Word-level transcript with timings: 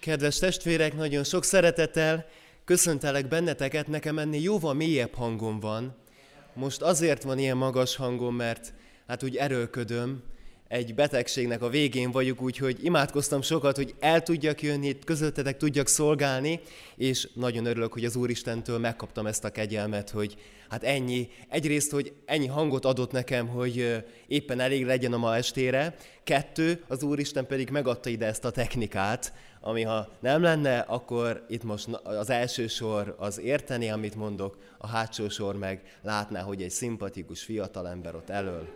Kedves 0.00 0.38
testvérek, 0.38 0.94
nagyon 0.96 1.24
sok 1.24 1.44
szeretettel 1.44 2.26
köszöntelek 2.64 3.28
benneteket, 3.28 3.86
nekem 3.86 4.18
ennél 4.18 4.40
jóval 4.40 4.74
mélyebb 4.74 5.14
hangom 5.14 5.60
van. 5.60 5.96
Most 6.54 6.82
azért 6.82 7.22
van 7.22 7.38
ilyen 7.38 7.56
magas 7.56 7.96
hangom, 7.96 8.34
mert 8.34 8.72
hát 9.06 9.22
úgy 9.22 9.36
erőlködöm, 9.36 10.22
egy 10.70 10.94
betegségnek 10.94 11.62
a 11.62 11.68
végén 11.68 12.10
vagyok, 12.10 12.42
úgyhogy 12.42 12.84
imádkoztam 12.84 13.42
sokat, 13.42 13.76
hogy 13.76 13.94
el 14.00 14.22
tudjak 14.22 14.62
jönni, 14.62 14.88
itt 14.88 15.04
közöttetek 15.04 15.56
tudjak 15.56 15.86
szolgálni, 15.86 16.60
és 16.96 17.28
nagyon 17.34 17.64
örülök, 17.64 17.92
hogy 17.92 18.04
az 18.04 18.16
Úristentől 18.16 18.78
megkaptam 18.78 19.26
ezt 19.26 19.44
a 19.44 19.50
kegyelmet, 19.50 20.10
hogy 20.10 20.36
hát 20.68 20.82
ennyi, 20.82 21.28
egyrészt, 21.48 21.90
hogy 21.90 22.12
ennyi 22.24 22.46
hangot 22.46 22.84
adott 22.84 23.12
nekem, 23.12 23.48
hogy 23.48 24.04
éppen 24.26 24.60
elég 24.60 24.86
legyen 24.86 25.12
a 25.12 25.16
ma 25.16 25.36
estére, 25.36 25.96
kettő, 26.24 26.84
az 26.88 27.02
Úristen 27.02 27.46
pedig 27.46 27.70
megadta 27.70 28.08
ide 28.08 28.26
ezt 28.26 28.44
a 28.44 28.50
technikát, 28.50 29.32
ami 29.60 29.82
ha 29.82 30.08
nem 30.20 30.42
lenne, 30.42 30.78
akkor 30.78 31.44
itt 31.48 31.64
most 31.64 31.88
az 32.02 32.30
első 32.30 32.66
sor 32.66 33.14
az 33.18 33.40
érteni, 33.40 33.90
amit 33.90 34.14
mondok, 34.14 34.58
a 34.78 34.86
hátsó 34.86 35.28
sor 35.28 35.56
meg 35.56 35.98
látná, 36.02 36.42
hogy 36.42 36.62
egy 36.62 36.70
szimpatikus 36.70 37.42
fiatalember 37.42 38.14
ott 38.14 38.30
elől 38.30 38.68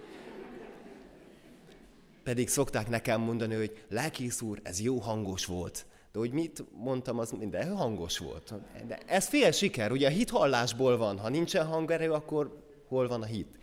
pedig 2.25 2.49
szokták 2.49 2.89
nekem 2.89 3.21
mondani, 3.21 3.55
hogy 3.55 3.85
lelkész 3.89 4.41
úr, 4.41 4.61
ez 4.63 4.81
jó 4.81 4.99
hangos 4.99 5.45
volt. 5.45 5.87
De 6.13 6.19
hogy 6.19 6.33
mit 6.33 6.65
mondtam, 6.73 7.19
az 7.19 7.31
minden 7.31 7.77
hangos 7.77 8.19
volt. 8.19 8.55
De 8.87 8.99
ez 9.07 9.29
fél 9.29 9.53
siker, 9.53 9.93
ugye 9.93 10.07
a 10.07 10.11
hit 10.11 10.31
hallásból 10.31 10.97
van. 10.97 11.19
Ha 11.19 11.29
nincsen 11.29 11.67
hangerő, 11.67 12.11
akkor 12.11 12.63
hol 12.89 13.09
van 13.09 13.23
a 13.23 13.27
hit? 13.27 13.59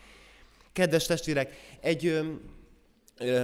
Kedves 0.74 1.06
testvérek, 1.06 1.54
egy 1.80 2.22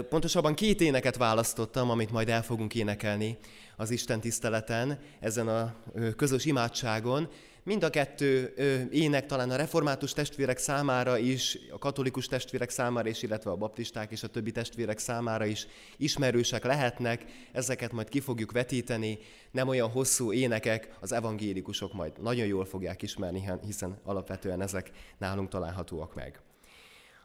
pontosabban 0.09 0.53
két 0.53 0.81
éneket 0.81 1.17
választottam, 1.17 1.89
amit 1.89 2.11
majd 2.11 2.29
el 2.29 2.43
fogunk 2.43 2.75
énekelni 2.75 3.37
az 3.75 3.89
Isten 3.91 4.19
tiszteleten, 4.19 4.99
ezen 5.19 5.47
a 5.47 5.75
közös 6.15 6.45
imádságon. 6.45 7.29
Mind 7.67 7.83
a 7.83 7.89
kettő 7.89 8.53
ének 8.91 9.25
talán 9.25 9.49
a 9.49 9.55
református 9.55 10.13
testvérek 10.13 10.57
számára 10.57 11.17
is, 11.17 11.57
a 11.71 11.77
katolikus 11.77 12.25
testvérek 12.25 12.69
számára 12.69 13.09
is, 13.09 13.23
illetve 13.23 13.51
a 13.51 13.55
baptisták 13.55 14.11
és 14.11 14.23
a 14.23 14.27
többi 14.27 14.51
testvérek 14.51 14.97
számára 14.97 15.45
is 15.45 15.67
ismerősek 15.97 16.63
lehetnek. 16.63 17.25
Ezeket 17.51 17.91
majd 17.91 18.09
ki 18.09 18.19
fogjuk 18.19 18.51
vetíteni. 18.51 19.19
Nem 19.51 19.67
olyan 19.67 19.89
hosszú 19.89 20.33
énekek, 20.33 20.89
az 20.99 21.11
evangélikusok 21.11 21.93
majd 21.93 22.21
nagyon 22.21 22.45
jól 22.45 22.65
fogják 22.65 23.01
ismerni, 23.01 23.43
hiszen 23.65 23.99
alapvetően 24.03 24.61
ezek 24.61 24.91
nálunk 25.17 25.49
találhatóak 25.49 26.15
meg. 26.15 26.39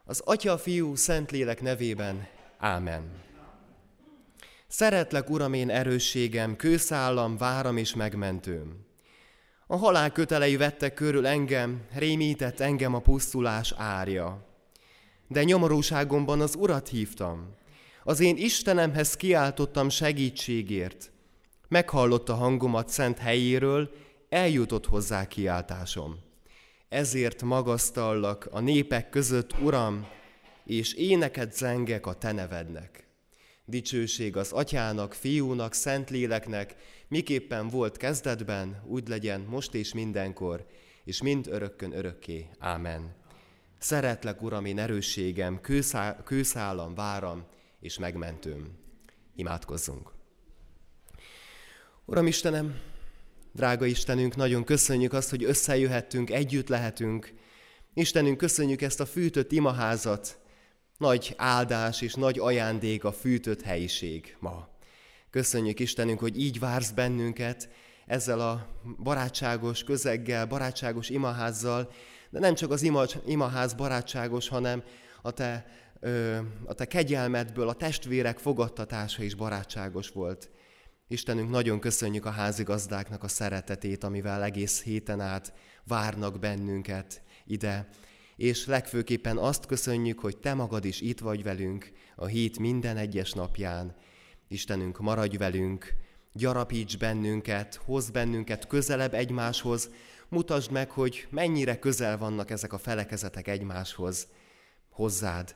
Az 0.04 0.22
Atya, 0.24 0.58
Fiú, 0.58 0.94
Szentlélek 0.94 1.62
nevében 1.62 2.27
Ámen. 2.58 3.10
Szeretlek, 4.66 5.30
Uram, 5.30 5.52
én 5.52 5.70
erősségem, 5.70 6.56
kőszállam, 6.56 7.36
váram 7.36 7.77
és 7.77 7.94
megmentőm. 7.94 8.90
A 9.72 9.76
halál 9.76 10.12
kötelei 10.12 10.56
vettek 10.56 10.94
körül 10.94 11.26
engem, 11.26 11.80
rémített 11.94 12.60
engem 12.60 12.94
a 12.94 12.98
pusztulás 12.98 13.74
árja. 13.76 14.46
De 15.28 15.42
nyomorúságomban 15.42 16.40
az 16.40 16.54
Urat 16.54 16.88
hívtam. 16.88 17.54
Az 18.04 18.20
én 18.20 18.36
Istenemhez 18.36 19.16
kiáltottam 19.16 19.88
segítségért. 19.88 21.10
Meghallotta 21.68 22.34
hangomat 22.34 22.88
szent 22.88 23.18
helyéről, 23.18 23.90
eljutott 24.28 24.86
hozzá 24.86 25.26
kiáltásom. 25.26 26.18
Ezért 26.88 27.42
magasztallak 27.42 28.48
a 28.50 28.60
népek 28.60 29.10
között, 29.10 29.58
Uram, 29.60 30.06
és 30.64 30.94
éneket 30.94 31.56
zengek 31.56 32.06
a 32.06 32.12
Te 32.12 32.32
nevednek. 32.32 33.06
Dicsőség 33.64 34.36
az 34.36 34.52
Atyának, 34.52 35.14
Fiúnak, 35.14 35.72
Szentléleknek, 35.74 36.74
miképpen 37.12 37.68
volt 37.68 37.96
kezdetben, 37.96 38.82
úgy 38.86 39.08
legyen 39.08 39.41
most 39.41 39.74
és 39.74 39.94
mindenkor, 39.94 40.66
és 41.05 41.22
mind 41.22 41.46
örökkön 41.46 41.92
örökké. 41.92 42.48
Ámen. 42.58 43.14
Szeretlek, 43.78 44.42
Uram, 44.42 44.64
én 44.64 44.78
erősségem, 44.78 45.61
kőszá, 45.61 46.23
kőszálam, 46.23 46.95
váram 46.95 47.45
és 47.80 47.98
megmentőm. 47.98 48.78
Imádkozzunk. 49.34 50.12
Uram 52.05 52.27
Istenem, 52.27 52.80
drága 53.52 53.86
Istenünk, 53.86 54.36
nagyon 54.36 54.64
köszönjük 54.64 55.12
azt, 55.12 55.30
hogy 55.30 55.44
összejöhettünk, 55.44 56.30
együtt 56.30 56.68
lehetünk. 56.68 57.33
Istenünk, 57.94 58.36
köszönjük 58.36 58.83
ezt 58.83 59.00
a 59.00 59.06
fűtött 59.06 59.52
imaházat, 59.52 60.39
nagy 60.98 61.34
áldás 61.36 62.00
és 62.00 62.14
nagy 62.14 62.39
ajándék 62.39 63.05
a 63.05 63.12
fűtött 63.12 63.62
helyiség 63.62 64.36
ma. 64.40 64.71
Köszönjük 65.32 65.80
Istenünk, 65.80 66.18
hogy 66.18 66.40
így 66.40 66.58
vársz 66.58 66.90
bennünket, 66.90 67.68
ezzel 68.06 68.40
a 68.40 68.66
barátságos 69.02 69.84
közeggel, 69.84 70.46
barátságos 70.46 71.08
imaházzal, 71.08 71.92
de 72.30 72.38
nem 72.38 72.54
csak 72.54 72.70
az 72.70 72.82
ima, 72.82 73.04
imaház 73.26 73.74
barátságos, 73.74 74.48
hanem 74.48 74.82
a 75.22 75.30
te, 75.30 75.66
ö, 76.00 76.38
a 76.64 76.74
te 76.74 76.84
kegyelmedből 76.84 77.68
a 77.68 77.72
testvérek 77.74 78.38
fogadtatása 78.38 79.22
is 79.22 79.34
barátságos 79.34 80.08
volt. 80.08 80.50
Istenünk, 81.08 81.50
nagyon 81.50 81.80
köszönjük 81.80 82.24
a 82.24 82.30
házigazdáknak 82.30 83.22
a 83.22 83.28
szeretetét, 83.28 84.04
amivel 84.04 84.42
egész 84.42 84.82
héten 84.82 85.20
át 85.20 85.52
várnak 85.84 86.38
bennünket 86.38 87.22
ide, 87.46 87.88
és 88.36 88.66
legfőképpen 88.66 89.36
azt 89.36 89.66
köszönjük, 89.66 90.18
hogy 90.18 90.36
Te 90.36 90.54
magad 90.54 90.84
is 90.84 91.00
itt 91.00 91.20
vagy 91.20 91.42
velünk 91.42 91.92
a 92.16 92.26
hét 92.26 92.58
minden 92.58 92.96
egyes 92.96 93.32
napján. 93.32 93.96
Istenünk, 94.52 94.98
maradj 94.98 95.36
velünk, 95.36 95.95
gyarapíts 96.33 96.98
bennünket, 96.98 97.74
hoz 97.74 98.11
bennünket 98.11 98.67
közelebb 98.67 99.14
egymáshoz, 99.14 99.90
mutasd 100.29 100.70
meg, 100.70 100.90
hogy 100.90 101.27
mennyire 101.30 101.79
közel 101.79 102.18
vannak 102.18 102.51
ezek 102.51 102.73
a 102.73 102.79
felekezetek 102.79 103.48
egymáshoz, 103.48 104.29
hozzád. 104.91 105.55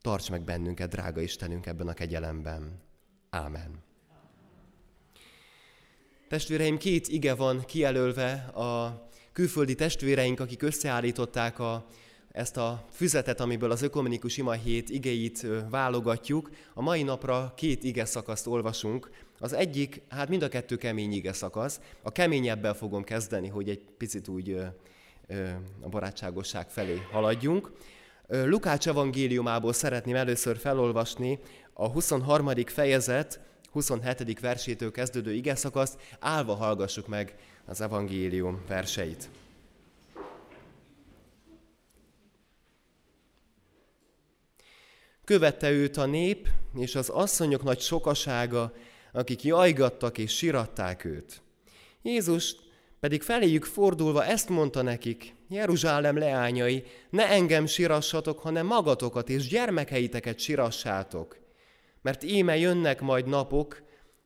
Tarts 0.00 0.30
meg 0.30 0.42
bennünket, 0.42 0.88
drága 0.88 1.20
Istenünk, 1.20 1.66
ebben 1.66 1.88
a 1.88 1.92
kegyelemben. 1.92 2.82
Ámen. 3.30 3.82
Testvéreim, 6.28 6.78
két 6.78 7.08
ige 7.08 7.34
van 7.34 7.64
kijelölve 7.64 8.32
a 8.32 9.02
külföldi 9.32 9.74
testvéreink, 9.74 10.40
akik 10.40 10.62
összeállították 10.62 11.58
a 11.58 11.86
ezt 12.32 12.56
a 12.56 12.86
füzetet, 12.92 13.40
amiből 13.40 13.70
az 13.70 13.82
ökumenikus 13.82 14.36
ima 14.36 14.52
hét 14.52 14.90
igeit 14.90 15.46
válogatjuk. 15.70 16.50
A 16.74 16.82
mai 16.82 17.02
napra 17.02 17.52
két 17.56 17.84
ige 17.84 18.04
szakaszt 18.04 18.46
olvasunk. 18.46 19.10
Az 19.38 19.52
egyik, 19.52 20.02
hát 20.08 20.28
mind 20.28 20.42
a 20.42 20.48
kettő 20.48 20.76
kemény 20.76 21.12
ige 21.12 21.32
szakasz. 21.32 21.80
A 22.02 22.12
keményebbel 22.12 22.74
fogom 22.74 23.04
kezdeni, 23.04 23.48
hogy 23.48 23.68
egy 23.68 23.80
picit 23.98 24.28
úgy 24.28 24.60
a 25.80 25.88
barátságosság 25.88 26.70
felé 26.70 27.02
haladjunk. 27.10 27.72
Lukács 28.26 28.88
evangéliumából 28.88 29.72
szeretném 29.72 30.16
először 30.16 30.56
felolvasni 30.56 31.38
a 31.72 31.88
23. 31.88 32.50
fejezet 32.66 33.40
27. 33.70 34.40
versétől 34.40 34.90
kezdődő 34.90 35.34
ige 35.34 35.54
szakaszt, 35.54 35.98
állva 36.18 36.54
hallgassuk 36.54 37.06
meg 37.06 37.34
az 37.66 37.80
evangélium 37.80 38.60
verseit. 38.68 39.28
Követte 45.28 45.70
őt 45.70 45.96
a 45.96 46.06
nép 46.06 46.48
és 46.78 46.94
az 46.94 47.08
asszonyok 47.08 47.62
nagy 47.62 47.80
sokasága, 47.80 48.72
akik 49.12 49.42
jajgattak 49.42 50.18
és 50.18 50.36
siratták 50.36 51.04
őt. 51.04 51.42
Jézus 52.02 52.56
pedig 53.00 53.22
feléjük 53.22 53.64
fordulva 53.64 54.24
ezt 54.24 54.48
mondta 54.48 54.82
nekik, 54.82 55.34
Jeruzsálem 55.48 56.16
leányai, 56.16 56.84
ne 57.10 57.28
engem 57.28 57.66
sirassatok, 57.66 58.38
hanem 58.38 58.66
magatokat 58.66 59.28
és 59.28 59.48
gyermekeiteket 59.48 60.38
sirassátok. 60.38 61.36
Mert 62.02 62.22
íme 62.22 62.56
jönnek 62.56 63.00
majd 63.00 63.26
napok, 63.26 63.82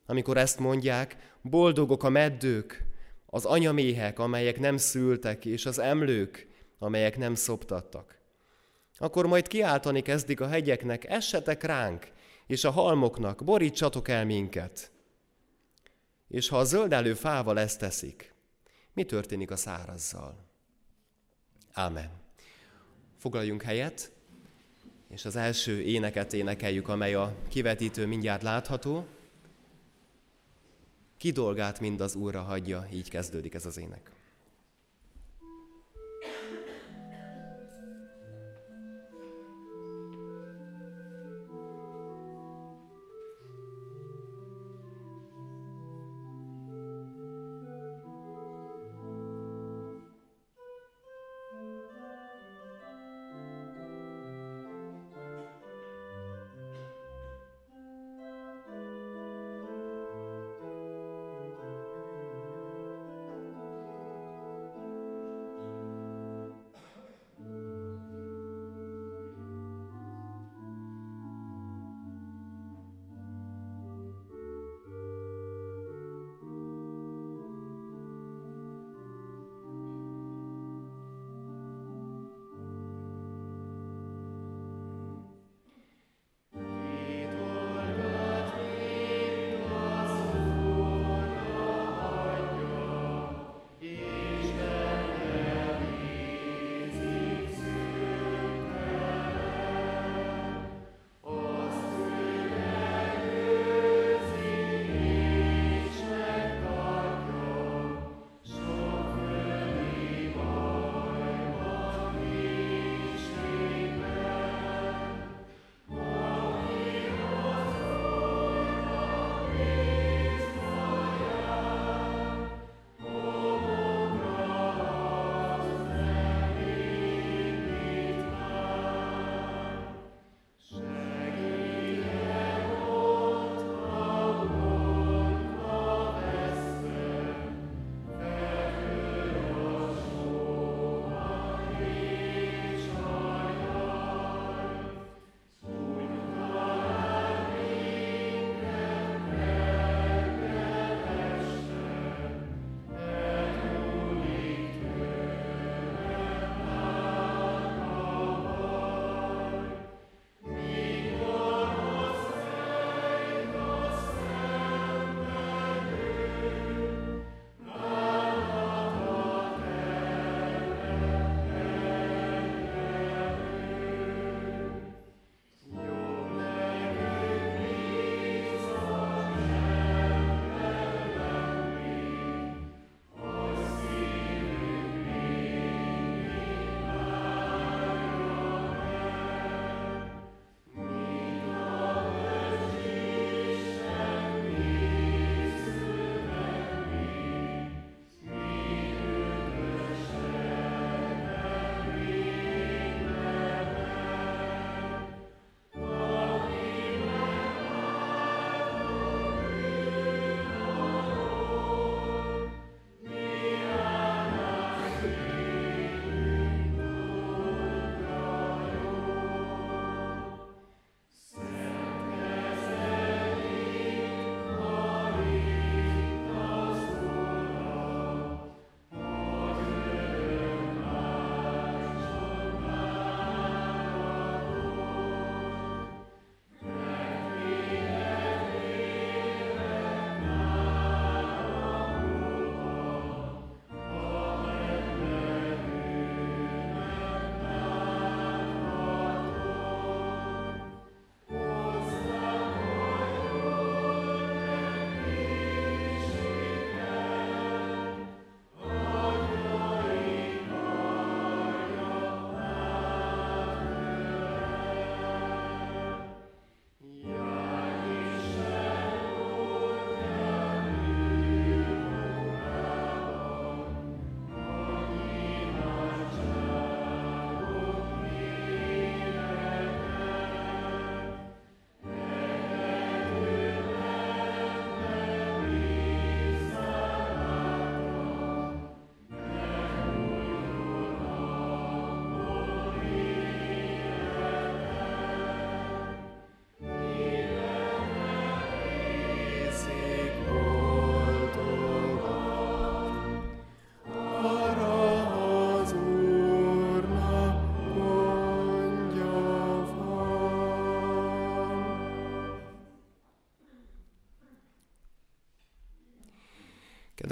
amikor 0.07 0.37
ezt 0.37 0.59
mondják, 0.59 1.17
boldogok 1.41 2.03
a 2.03 2.09
meddők, 2.09 2.85
az 3.27 3.45
anyaméhek, 3.45 4.19
amelyek 4.19 4.59
nem 4.59 4.77
szültek, 4.77 5.45
és 5.45 5.67
az 5.67 5.79
emlők, 5.79 6.47
amelyek 6.79 7.19
nem 7.19 7.35
szoptattak. 7.35 8.22
Akkor 9.03 9.27
majd 9.27 9.49
kiáltani 9.49 10.03
kezdik 10.03 10.41
a 10.41 10.49
hegyeknek, 10.49 11.05
essetek 11.05 11.63
ránk, 11.63 12.09
és 12.47 12.65
a 12.65 12.71
halmoknak, 12.71 13.45
borítsatok 13.45 14.09
el 14.09 14.25
minket. 14.25 14.91
És 16.29 16.49
ha 16.49 16.59
a 16.59 16.65
zöldelő 16.65 17.15
fával 17.15 17.59
ezt 17.59 17.79
teszik, 17.79 18.35
mi 18.93 19.05
történik 19.05 19.51
a 19.51 19.57
szárazzal? 19.57 20.37
Ámen. 21.73 22.11
Foglaljunk 23.19 23.63
helyet, 23.63 24.13
és 25.09 25.25
az 25.25 25.37
első 25.37 25.81
éneket 25.81 26.33
énekeljük, 26.33 26.89
amely 26.89 27.15
a 27.15 27.35
kivetítő 27.49 28.07
mindjárt 28.07 28.43
látható. 28.43 29.07
Ki 31.17 31.31
dolgát 31.31 31.81
mind 31.81 32.01
az 32.01 32.15
Úrra 32.15 32.43
hagyja, 32.43 32.87
így 32.93 33.11
kezdődik 33.11 33.55
ez 33.55 33.67
az 33.67 33.77
ének. 33.79 34.12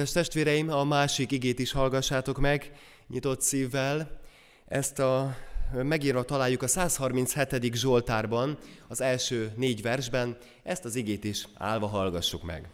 Kedves 0.01 0.23
testvéreim, 0.23 0.71
a 0.71 0.85
másik 0.85 1.33
igét 1.33 1.59
is 1.59 1.73
hallgassátok 1.73 2.39
meg, 2.39 2.73
nyitott 3.09 3.41
szívvel. 3.41 4.21
Ezt 4.67 4.99
a 4.99 5.37
megírva 5.73 6.23
találjuk 6.23 6.63
a 6.63 6.67
137. 6.67 7.75
Zsoltárban, 7.75 8.59
az 8.89 9.01
első 9.01 9.53
négy 9.57 9.83
versben. 9.83 10.37
Ezt 10.63 10.85
az 10.85 10.95
igét 10.95 11.25
is 11.25 11.49
állva 11.55 11.87
hallgassuk 11.87 12.43
meg. 12.43 12.69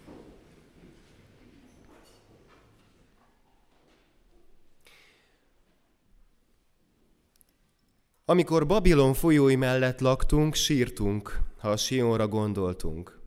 Amikor 8.24 8.66
Babilon 8.66 9.14
folyói 9.14 9.56
mellett 9.56 10.00
laktunk, 10.00 10.54
sírtunk, 10.54 11.40
ha 11.58 11.70
a 11.70 11.76
Sionra 11.76 12.28
gondoltunk. 12.28 13.18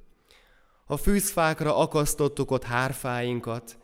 A 0.85 0.97
fűzfákra 0.97 1.77
akasztottuk 1.77 2.51
ott 2.51 2.63
hárfáinkat, 2.63 3.78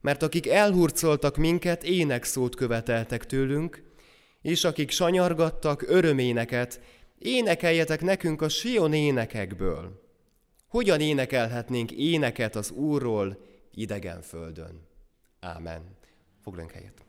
mert 0.00 0.22
akik 0.22 0.46
elhurcoltak 0.46 1.36
minket, 1.36 1.84
énekszót 1.84 2.54
követeltek 2.54 3.26
tőlünk, 3.26 3.82
és 4.42 4.64
akik 4.64 4.90
sanyargattak 4.90 5.82
öröméneket, 5.82 6.80
énekeljetek 7.18 8.00
nekünk 8.00 8.42
a 8.42 8.48
Sion 8.48 8.92
énekekből. 8.92 10.06
Hogyan 10.68 11.00
énekelhetnénk 11.00 11.90
éneket 11.90 12.56
az 12.56 12.70
Úrról 12.70 13.44
idegen 13.74 14.22
földön? 14.22 14.86
Ámen. 15.40 15.96
Foglaljunk 16.42 16.74
helyet. 16.74 17.07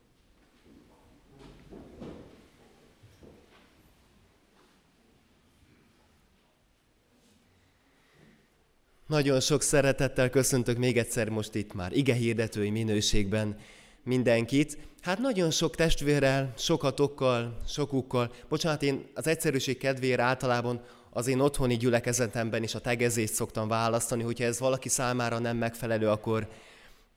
Nagyon 9.09 9.39
sok 9.39 9.61
szeretettel 9.61 10.29
köszöntök 10.29 10.77
még 10.77 10.97
egyszer 10.97 11.29
most 11.29 11.55
itt 11.55 11.73
már 11.73 11.91
ige 11.91 12.13
hirdetői 12.13 12.69
minőségben 12.69 13.57
mindenkit. 14.03 14.77
Hát 15.01 15.19
nagyon 15.19 15.51
sok 15.51 15.75
testvérrel, 15.75 16.53
sokatokkal, 16.57 17.57
sokukkal, 17.67 18.31
bocsánat, 18.49 18.83
én 18.83 19.05
az 19.13 19.27
egyszerűség 19.27 19.77
kedvéért 19.77 20.19
általában 20.19 20.81
az 21.09 21.27
én 21.27 21.39
otthoni 21.39 21.77
gyülekezetemben 21.77 22.63
is 22.63 22.75
a 22.75 22.79
tegezést 22.79 23.33
szoktam 23.33 23.67
választani, 23.67 24.23
hogyha 24.23 24.43
ez 24.43 24.59
valaki 24.59 24.89
számára 24.89 25.39
nem 25.39 25.57
megfelelő, 25.57 26.09
akkor 26.09 26.47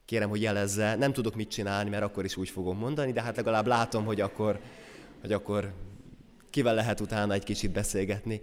kérem, 0.04 0.28
hogy 0.28 0.42
jelezze. 0.42 0.94
Nem 0.94 1.12
tudok 1.12 1.34
mit 1.34 1.50
csinálni, 1.50 1.90
mert 1.90 2.02
akkor 2.02 2.24
is 2.24 2.36
úgy 2.36 2.50
fogom 2.50 2.78
mondani, 2.78 3.12
de 3.12 3.22
hát 3.22 3.36
legalább 3.36 3.66
látom, 3.66 4.04
hogy 4.04 4.20
akkor, 4.20 4.60
hogy 5.20 5.32
akkor 5.32 5.72
kivel 6.50 6.74
lehet 6.74 7.00
utána 7.00 7.32
egy 7.32 7.44
kicsit 7.44 7.70
beszélgetni. 7.70 8.40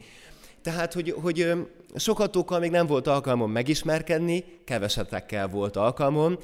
Tehát, 0.62 0.94
hogy, 0.94 1.16
hogy 1.22 1.54
sokatókkal 1.96 2.60
még 2.60 2.72
nem 2.72 2.88
volt 2.88 3.08
alkalmom 3.08 3.52
megismerkedni, 3.52 4.44
kevesetekkel 4.66 5.48
volt 5.48 5.76
alkalmom, 5.76 6.38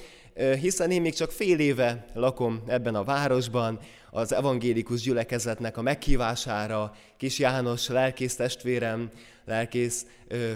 hiszen 0.62 0.92
én 0.92 1.02
még 1.02 1.14
csak 1.14 1.32
fél 1.32 1.60
éve 1.60 2.06
lakom 2.14 2.64
ebben 2.68 2.96
a 2.96 3.04
városban, 3.04 3.80
az 4.12 4.34
evangélikus 4.34 5.02
gyülekezetnek 5.02 5.78
a 5.78 5.82
meghívására, 5.82 6.96
Kis 7.18 7.40
János 7.40 7.88
lelkész 7.88 8.36
testvérem, 8.36 9.10
lelkész 9.46 10.06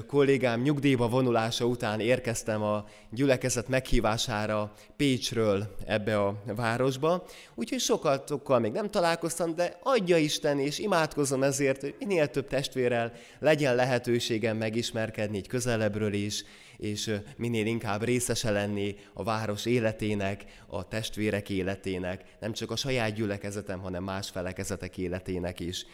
kollégám 0.07 0.61
nyugdíjba 0.61 1.09
vonulása 1.09 1.65
után 1.65 1.99
érkeztem 1.99 2.61
a 2.63 2.85
gyülekezet 3.11 3.67
meghívására 3.67 4.73
Pécsről 4.97 5.75
ebbe 5.85 6.21
a 6.21 6.43
városba, 6.55 7.25
úgyhogy 7.55 7.79
sokatokkal 7.79 8.59
még 8.59 8.71
nem 8.71 8.89
találkoztam, 8.89 9.55
de 9.55 9.77
adja 9.83 10.17
Isten, 10.17 10.59
és 10.59 10.79
imádkozom 10.79 11.43
ezért, 11.43 11.81
hogy 11.81 11.95
minél 11.99 12.27
több 12.27 12.47
testvérrel 12.47 13.11
legyen 13.39 13.75
lehetőségem 13.75 14.57
megismerkedni 14.57 15.37
így 15.37 15.47
közelebbről 15.47 16.13
is, 16.13 16.43
és 16.77 17.11
minél 17.37 17.65
inkább 17.65 18.03
részese 18.03 18.51
lenni 18.51 18.95
a 19.13 19.23
város 19.23 19.65
életének, 19.65 20.43
a 20.67 20.87
testvérek 20.87 21.49
életének, 21.49 22.23
nem 22.39 22.53
csak 22.53 22.71
a 22.71 22.75
saját 22.75 23.13
gyülekezetem, 23.13 23.79
hanem 23.79 24.03
más 24.03 24.29
felekezetek 24.29 24.97
életének 24.97 25.59
is. 25.59 25.85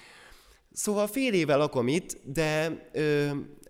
Szóval 0.71 1.07
fél 1.07 1.33
éve 1.33 1.55
lakom 1.55 1.87
itt, 1.87 2.17
de, 2.23 2.81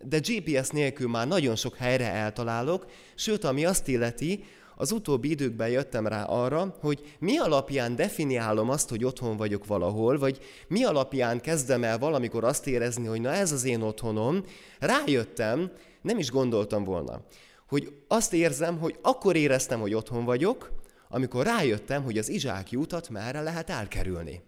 de 0.01 0.19
GPS 0.19 0.69
nélkül 0.69 1.09
már 1.09 1.27
nagyon 1.27 1.55
sok 1.55 1.75
helyre 1.75 2.11
eltalálok, 2.11 2.85
sőt, 3.15 3.43
ami 3.43 3.65
azt 3.65 3.87
illeti, 3.87 4.43
az 4.77 4.91
utóbbi 4.91 5.29
időkben 5.29 5.69
jöttem 5.69 6.07
rá 6.07 6.23
arra, 6.23 6.75
hogy 6.79 7.15
mi 7.19 7.37
alapján 7.37 7.95
definiálom 7.95 8.69
azt, 8.69 8.89
hogy 8.89 9.03
otthon 9.03 9.37
vagyok 9.37 9.65
valahol, 9.65 10.17
vagy 10.17 10.39
mi 10.67 10.83
alapján 10.83 11.41
kezdem 11.41 11.83
el 11.83 11.97
valamikor 11.97 12.43
azt 12.43 12.67
érezni, 12.67 13.05
hogy 13.05 13.21
na 13.21 13.31
ez 13.31 13.51
az 13.51 13.63
én 13.63 13.81
otthonom, 13.81 14.43
rájöttem, 14.79 15.71
nem 16.01 16.17
is 16.17 16.31
gondoltam 16.31 16.83
volna, 16.83 17.21
hogy 17.67 17.93
azt 18.07 18.33
érzem, 18.33 18.79
hogy 18.79 18.99
akkor 19.01 19.35
éreztem, 19.35 19.79
hogy 19.79 19.93
otthon 19.93 20.25
vagyok, 20.25 20.71
amikor 21.09 21.45
rájöttem, 21.45 22.03
hogy 22.03 22.17
az 22.17 22.29
Izsáki 22.29 22.75
utat 22.75 23.09
merre 23.09 23.41
lehet 23.41 23.69
elkerülni 23.69 24.41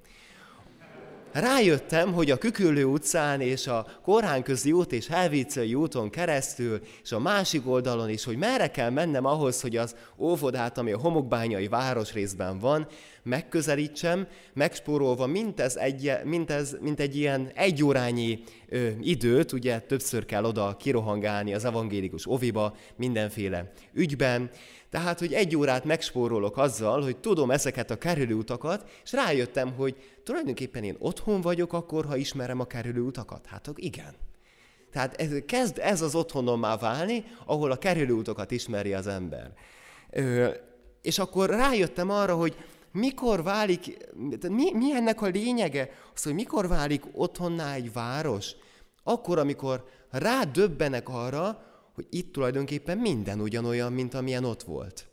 rájöttem, 1.39 2.13
hogy 2.13 2.31
a 2.31 2.37
Küküllő 2.37 2.83
utcán 2.83 3.41
és 3.41 3.67
a 3.67 3.85
Koránközi 4.01 4.71
út 4.71 4.91
és 4.91 5.07
Helvíciai 5.07 5.73
úton 5.73 6.09
keresztül, 6.09 6.79
és 7.03 7.11
a 7.11 7.19
másik 7.19 7.67
oldalon 7.67 8.09
is, 8.09 8.23
hogy 8.23 8.37
merre 8.37 8.67
kell 8.67 8.89
mennem 8.89 9.25
ahhoz, 9.25 9.61
hogy 9.61 9.77
az 9.77 9.95
óvodát, 10.17 10.77
ami 10.77 10.91
a 10.91 10.97
homokbányai 10.97 11.67
városrészben 11.67 12.59
van, 12.59 12.87
megközelítsem, 13.23 14.27
megspórolva 14.53 15.25
mint, 15.25 15.59
ez 15.59 15.75
egy, 15.75 16.11
mint, 16.23 16.51
ez, 16.51 16.77
mint 16.81 16.99
egy 16.99 17.15
ilyen 17.15 17.51
egyórányi 17.55 18.39
ö, 18.69 18.89
időt, 19.01 19.51
ugye 19.51 19.79
többször 19.79 20.25
kell 20.25 20.43
oda 20.43 20.75
kirohangálni 20.79 21.53
az 21.53 21.65
evangélikus 21.65 22.31
oviba 22.31 22.75
mindenféle 22.95 23.71
ügyben, 23.93 24.49
tehát, 24.89 25.19
hogy 25.19 25.33
egy 25.33 25.55
órát 25.55 25.85
megspórolok 25.85 26.57
azzal, 26.57 27.01
hogy 27.01 27.17
tudom 27.17 27.51
ezeket 27.51 27.91
a 27.91 27.97
kerülőutakat, 27.97 28.89
és 29.03 29.11
rájöttem, 29.11 29.73
hogy 29.73 29.95
tulajdonképpen 30.23 30.83
én 30.83 30.95
otthon 30.99 31.41
vagyok 31.41 31.73
akkor, 31.73 32.05
ha 32.05 32.15
ismerem 32.15 32.59
a 32.59 32.65
kerülőutakat. 32.65 33.45
Hát 33.45 33.69
igen. 33.75 34.13
Tehát 34.91 35.21
ez, 35.21 35.29
kezd 35.45 35.79
ez 35.79 36.01
az 36.01 36.15
otthonommá 36.15 36.77
válni, 36.77 37.23
ahol 37.45 37.71
a 37.71 37.77
kerülőutakat 37.77 38.51
ismeri 38.51 38.93
az 38.93 39.07
ember. 39.07 39.51
Ö, 40.11 40.49
és 41.01 41.19
akkor 41.19 41.49
rájöttem 41.49 42.09
arra, 42.09 42.35
hogy 42.35 42.57
mikor 42.91 43.43
válik, 43.43 43.97
mi, 44.49 44.73
mi 44.73 44.93
ennek 44.93 45.21
a 45.21 45.27
lényege? 45.27 45.89
Az, 46.15 46.23
hogy 46.23 46.33
mikor 46.33 46.67
válik 46.67 47.03
otthonná 47.11 47.73
egy 47.73 47.93
város? 47.93 48.51
Akkor, 49.03 49.37
amikor 49.39 49.89
rádöbbenek 50.09 51.09
arra, 51.09 51.66
hogy 51.97 52.07
itt 52.09 52.33
tulajdonképpen 52.33 52.97
minden 52.97 53.39
ugyanolyan, 53.39 53.93
mint 53.93 54.13
amilyen 54.13 54.43
ott 54.43 54.63
volt. 54.63 55.05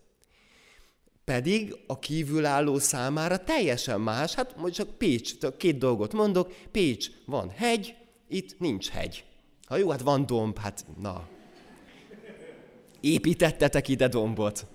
Pedig 1.24 1.76
a 1.86 1.98
kívülálló 1.98 2.78
számára 2.78 3.44
teljesen 3.44 4.00
más, 4.00 4.34
hát 4.34 4.56
most 4.56 4.74
csak 4.74 4.98
Pécs, 4.98 5.34
két 5.56 5.78
dolgot 5.78 6.12
mondok, 6.12 6.52
Pécs 6.70 7.10
van 7.26 7.50
hegy, 7.50 7.94
itt 8.28 8.58
nincs 8.58 8.88
hegy. 8.88 9.24
Ha 9.66 9.76
jó, 9.76 9.90
hát 9.90 10.00
van 10.00 10.26
domb, 10.26 10.58
hát 10.58 10.86
na. 11.00 11.28
Építettetek 13.00 13.88
ide 13.88 14.08
dombot. 14.08 14.66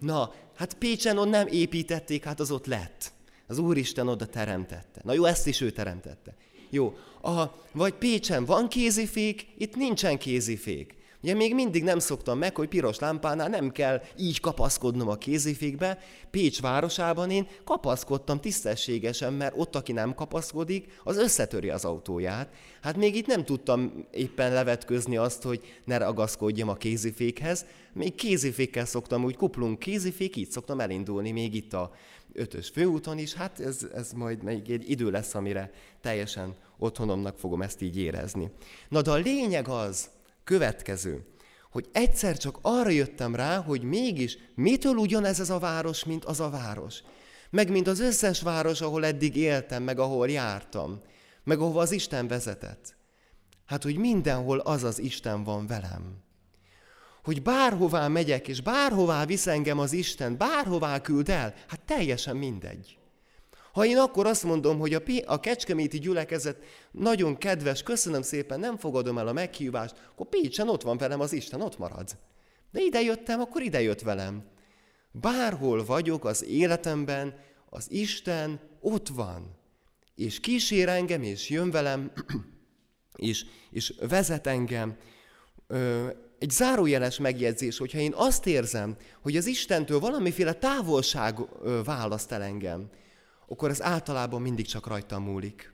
Na, 0.00 0.34
hát 0.54 0.74
Pécsen 0.74 1.18
ott 1.18 1.28
nem 1.30 1.46
építették, 1.46 2.24
hát 2.24 2.40
az 2.40 2.50
ott 2.50 2.66
lett. 2.66 3.12
Az 3.46 3.58
Úristen 3.58 4.08
oda 4.08 4.26
teremtette. 4.26 5.00
Na 5.04 5.12
jó, 5.12 5.24
ezt 5.24 5.46
is 5.46 5.60
ő 5.60 5.70
teremtette. 5.70 6.34
Jó, 6.70 6.96
a, 7.22 7.44
vagy 7.72 7.94
Pécsen 7.94 8.44
van 8.44 8.68
kézifék, 8.68 9.46
itt 9.56 9.76
nincsen 9.76 10.18
kézifék. 10.18 10.96
Ugye 11.22 11.34
még 11.34 11.54
mindig 11.54 11.82
nem 11.82 11.98
szoktam 11.98 12.38
meg, 12.38 12.56
hogy 12.56 12.68
piros 12.68 12.98
lámpánál 12.98 13.48
nem 13.48 13.70
kell 13.70 14.02
így 14.16 14.40
kapaszkodnom 14.40 15.08
a 15.08 15.16
kézifékbe. 15.16 15.98
Pécs 16.30 16.60
városában 16.60 17.30
én 17.30 17.46
kapaszkodtam 17.64 18.40
tisztességesen, 18.40 19.32
mert 19.32 19.54
ott, 19.56 19.76
aki 19.76 19.92
nem 19.92 20.14
kapaszkodik, 20.14 21.00
az 21.04 21.16
összetöri 21.16 21.70
az 21.70 21.84
autóját. 21.84 22.52
Hát 22.82 22.96
még 22.96 23.16
itt 23.16 23.26
nem 23.26 23.44
tudtam 23.44 24.06
éppen 24.10 24.52
levetközni 24.52 25.16
azt, 25.16 25.42
hogy 25.42 25.60
ne 25.84 25.98
ragaszkodjam 25.98 26.68
a 26.68 26.74
kézifékhez. 26.74 27.64
Még 27.92 28.14
kézifékkel 28.14 28.84
szoktam, 28.84 29.24
úgy 29.24 29.36
kuplunk 29.36 29.78
kézifék, 29.78 30.36
így 30.36 30.50
szoktam 30.50 30.80
elindulni 30.80 31.30
még 31.30 31.54
itt 31.54 31.72
a 31.72 31.90
ötös 32.32 32.68
főúton 32.68 33.18
is. 33.18 33.34
Hát 33.34 33.60
ez, 33.60 33.86
ez 33.94 34.12
majd 34.12 34.42
még 34.42 34.70
egy 34.70 34.90
idő 34.90 35.10
lesz, 35.10 35.34
amire 35.34 35.70
teljesen 36.00 36.54
otthonomnak 36.78 37.38
fogom 37.38 37.62
ezt 37.62 37.82
így 37.82 37.98
érezni. 37.98 38.50
Na 38.88 39.02
de 39.02 39.10
a 39.10 39.14
lényeg 39.14 39.68
az, 39.68 40.08
következő, 40.48 41.26
hogy 41.70 41.88
egyszer 41.92 42.36
csak 42.36 42.58
arra 42.62 42.88
jöttem 42.88 43.34
rá, 43.34 43.56
hogy 43.56 43.82
mégis 43.82 44.38
mitől 44.54 44.94
ugyanez 44.94 45.40
ez 45.40 45.50
a 45.50 45.58
város, 45.58 46.04
mint 46.04 46.24
az 46.24 46.40
a 46.40 46.50
város. 46.50 47.02
Meg 47.50 47.70
mint 47.70 47.86
az 47.86 48.00
összes 48.00 48.40
város, 48.40 48.80
ahol 48.80 49.04
eddig 49.04 49.36
éltem, 49.36 49.82
meg 49.82 49.98
ahol 49.98 50.30
jártam, 50.30 51.00
meg 51.44 51.58
ahova 51.60 51.80
az 51.80 51.92
Isten 51.92 52.28
vezetett. 52.28 52.96
Hát, 53.66 53.82
hogy 53.82 53.96
mindenhol 53.96 54.58
az 54.58 54.84
az 54.84 54.98
Isten 54.98 55.44
van 55.44 55.66
velem. 55.66 56.22
Hogy 57.24 57.42
bárhová 57.42 58.08
megyek, 58.08 58.48
és 58.48 58.60
bárhová 58.60 59.24
visz 59.24 59.46
engem 59.46 59.78
az 59.78 59.92
Isten, 59.92 60.36
bárhová 60.36 61.00
küld 61.00 61.28
el, 61.28 61.54
hát 61.66 61.80
teljesen 61.80 62.36
mindegy. 62.36 62.97
Ha 63.72 63.84
én 63.84 63.96
akkor 63.96 64.26
azt 64.26 64.42
mondom, 64.42 64.78
hogy 64.78 64.94
a, 64.94 65.02
a 65.24 65.40
kecskeméti 65.40 65.98
gyülekezet 65.98 66.56
nagyon 66.90 67.36
kedves, 67.36 67.82
köszönöm 67.82 68.22
szépen, 68.22 68.60
nem 68.60 68.76
fogadom 68.76 69.18
el 69.18 69.28
a 69.28 69.32
meghívást, 69.32 69.94
akkor 70.10 70.28
Pécsen 70.28 70.68
ott 70.68 70.82
van 70.82 70.96
velem 70.96 71.20
az 71.20 71.32
Isten, 71.32 71.60
ott 71.60 71.78
marad. 71.78 72.08
De 72.70 72.80
ide 72.80 73.00
jöttem, 73.00 73.40
akkor 73.40 73.62
ide 73.62 73.82
jött 73.82 74.00
velem. 74.00 74.44
Bárhol 75.12 75.84
vagyok 75.84 76.24
az 76.24 76.44
életemben, 76.44 77.34
az 77.70 77.90
Isten 77.90 78.60
ott 78.80 79.08
van, 79.08 79.56
és 80.14 80.40
kísér 80.40 80.88
engem, 80.88 81.22
és 81.22 81.48
jön 81.48 81.70
velem, 81.70 82.12
és, 83.16 83.44
és 83.70 83.94
vezet 84.08 84.46
engem. 84.46 84.96
Ö, 85.66 86.08
egy 86.38 86.50
zárójeles 86.50 87.18
megjegyzés, 87.18 87.78
hogyha 87.78 87.98
én 87.98 88.12
azt 88.14 88.46
érzem, 88.46 88.96
hogy 89.22 89.36
az 89.36 89.46
Istentől 89.46 89.98
valamiféle 89.98 90.52
távolság 90.52 91.38
ö, 91.62 91.80
választ 91.84 92.32
el 92.32 92.42
engem, 92.42 92.90
akkor 93.48 93.70
ez 93.70 93.82
általában 93.82 94.42
mindig 94.42 94.66
csak 94.66 94.86
rajtam 94.86 95.22
múlik. 95.22 95.72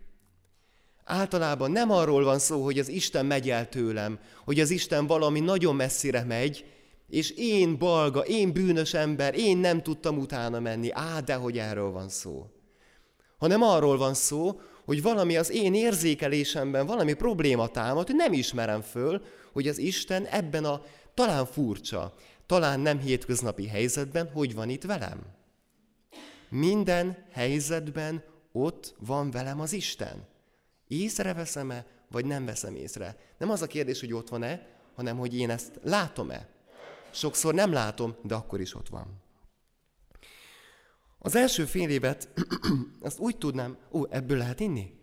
Általában 1.05 1.71
nem 1.71 1.91
arról 1.91 2.25
van 2.25 2.39
szó, 2.39 2.65
hogy 2.65 2.79
az 2.79 2.89
Isten 2.89 3.27
megy 3.27 3.51
el 3.51 3.69
tőlem, 3.69 4.19
hogy 4.45 4.61
az 4.61 4.71
Isten 4.71 5.07
valami 5.07 5.41
nagyon 5.41 5.77
messzire 5.77 6.25
megy, 6.25 6.65
és 7.09 7.31
én 7.31 7.79
balga, 7.79 8.21
én 8.21 8.53
bűnös 8.53 8.95
ember, 8.95 9.35
én 9.39 9.57
nem 9.57 9.83
tudtam 9.83 10.19
utána 10.19 10.61
menni. 10.61 10.91
Á, 10.93 11.21
de 11.21 11.35
hogy 11.35 11.59
erről 11.59 11.91
van 11.91 12.09
szó. 12.09 12.47
Hanem 13.39 13.63
arról 13.63 13.97
van 13.97 14.15
szó, 14.15 14.61
hogy 14.85 15.03
valami 15.03 15.37
az 15.37 15.51
én 15.51 15.75
érzékelésemben, 15.75 16.87
valami 16.87 17.13
probléma 17.13 17.69
támad, 17.69 18.07
hogy 18.07 18.17
nem 18.17 18.33
ismerem 18.33 18.81
föl, 18.81 19.23
hogy 19.53 19.69
az 19.69 19.79
Isten 19.79 20.25
ebben 20.25 20.65
a 20.65 20.83
talán 21.15 21.47
furcsa, 21.47 22.15
talán 22.47 22.81
nem 22.81 23.01
hétköznapi 23.01 23.67
helyzetben, 23.67 24.31
hogy 24.33 24.55
van 24.55 24.69
itt 24.69 24.85
velem. 24.85 25.21
Minden 26.49 27.25
helyzetben 27.31 28.25
ott 28.53 28.95
van 28.99 29.31
velem 29.31 29.61
az 29.61 29.73
Isten. 29.73 30.27
Észreveszem-e, 30.89 31.87
vagy 32.11 32.25
nem 32.25 32.45
veszem 32.45 32.75
észre? 32.75 33.17
Nem 33.39 33.51
az 33.51 33.63
a 33.63 33.67
kérdés, 33.67 34.01
hogy 34.01 34.13
ott 34.13 34.29
van-e, 34.29 34.67
hanem 34.95 35.19
hogy 35.19 35.37
én 35.37 35.51
ezt 35.51 35.81
látom-e. 35.83 36.49
Sokszor 37.11 37.55
nem 37.55 37.73
látom, 37.73 38.15
de 38.23 38.35
akkor 38.35 38.61
is 38.61 38.75
ott 38.75 38.89
van. 38.89 39.23
Az 41.19 41.35
első 41.35 41.65
fél 41.65 41.89
évet, 41.89 42.29
azt 43.01 43.19
úgy 43.19 43.39
tudnám, 43.39 43.77
ó, 43.91 44.05
ebből 44.11 44.39
lehet 44.39 44.61
inni? 44.61 44.95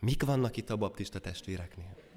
Mik 0.00 0.22
vannak 0.22 0.56
itt 0.56 0.70
a 0.70 0.76
baptista 0.76 1.18
testvéreknél? 1.18 2.07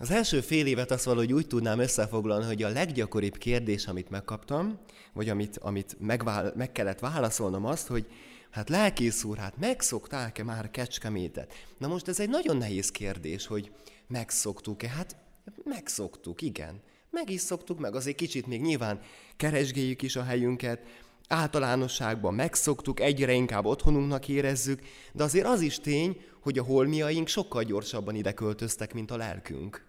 Az 0.00 0.10
első 0.10 0.40
fél 0.40 0.66
évet 0.66 0.90
azt 0.90 1.04
valahogy 1.04 1.32
úgy 1.32 1.46
tudnám 1.46 1.78
összefoglalni, 1.78 2.44
hogy 2.44 2.62
a 2.62 2.68
leggyakoribb 2.68 3.36
kérdés, 3.36 3.86
amit 3.86 4.10
megkaptam, 4.10 4.78
vagy 5.12 5.28
amit, 5.28 5.58
amit 5.58 5.96
megvál, 5.98 6.52
meg 6.56 6.72
kellett 6.72 6.98
válaszolnom 6.98 7.64
azt, 7.64 7.86
hogy 7.86 8.06
hát 8.50 8.68
lelkész 8.68 9.24
úr, 9.24 9.36
hát 9.36 9.58
megszoktál-e 9.58 10.42
már 10.44 10.70
kecskemétet? 10.70 11.52
Na 11.78 11.88
most 11.88 12.08
ez 12.08 12.20
egy 12.20 12.28
nagyon 12.28 12.56
nehéz 12.56 12.90
kérdés, 12.90 13.46
hogy 13.46 13.72
megszoktuk-e? 14.08 14.88
Hát 14.88 15.16
megszoktuk, 15.64 16.42
igen. 16.42 16.80
Meg 17.10 17.30
is 17.30 17.40
szoktuk, 17.40 17.78
meg 17.78 17.94
azért 17.94 18.16
kicsit 18.16 18.46
még 18.46 18.60
nyilván 18.60 19.00
keresgéljük 19.36 20.02
is 20.02 20.16
a 20.16 20.22
helyünket, 20.22 20.80
általánosságban 21.28 22.34
megszoktuk, 22.34 23.00
egyre 23.00 23.32
inkább 23.32 23.64
otthonunknak 23.64 24.28
érezzük, 24.28 24.80
de 25.12 25.22
azért 25.22 25.46
az 25.46 25.60
is 25.60 25.78
tény, 25.78 26.20
hogy 26.40 26.58
a 26.58 26.62
holmiaink 26.62 27.28
sokkal 27.28 27.62
gyorsabban 27.62 28.14
ide 28.14 28.32
költöztek, 28.32 28.94
mint 28.94 29.10
a 29.10 29.16
lelkünk. 29.16 29.88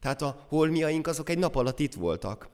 Tehát 0.00 0.22
a 0.22 0.44
holmiaink 0.48 1.06
azok 1.06 1.28
egy 1.28 1.38
nap 1.38 1.54
alatt 1.54 1.78
itt 1.78 1.94
voltak. 1.94 2.48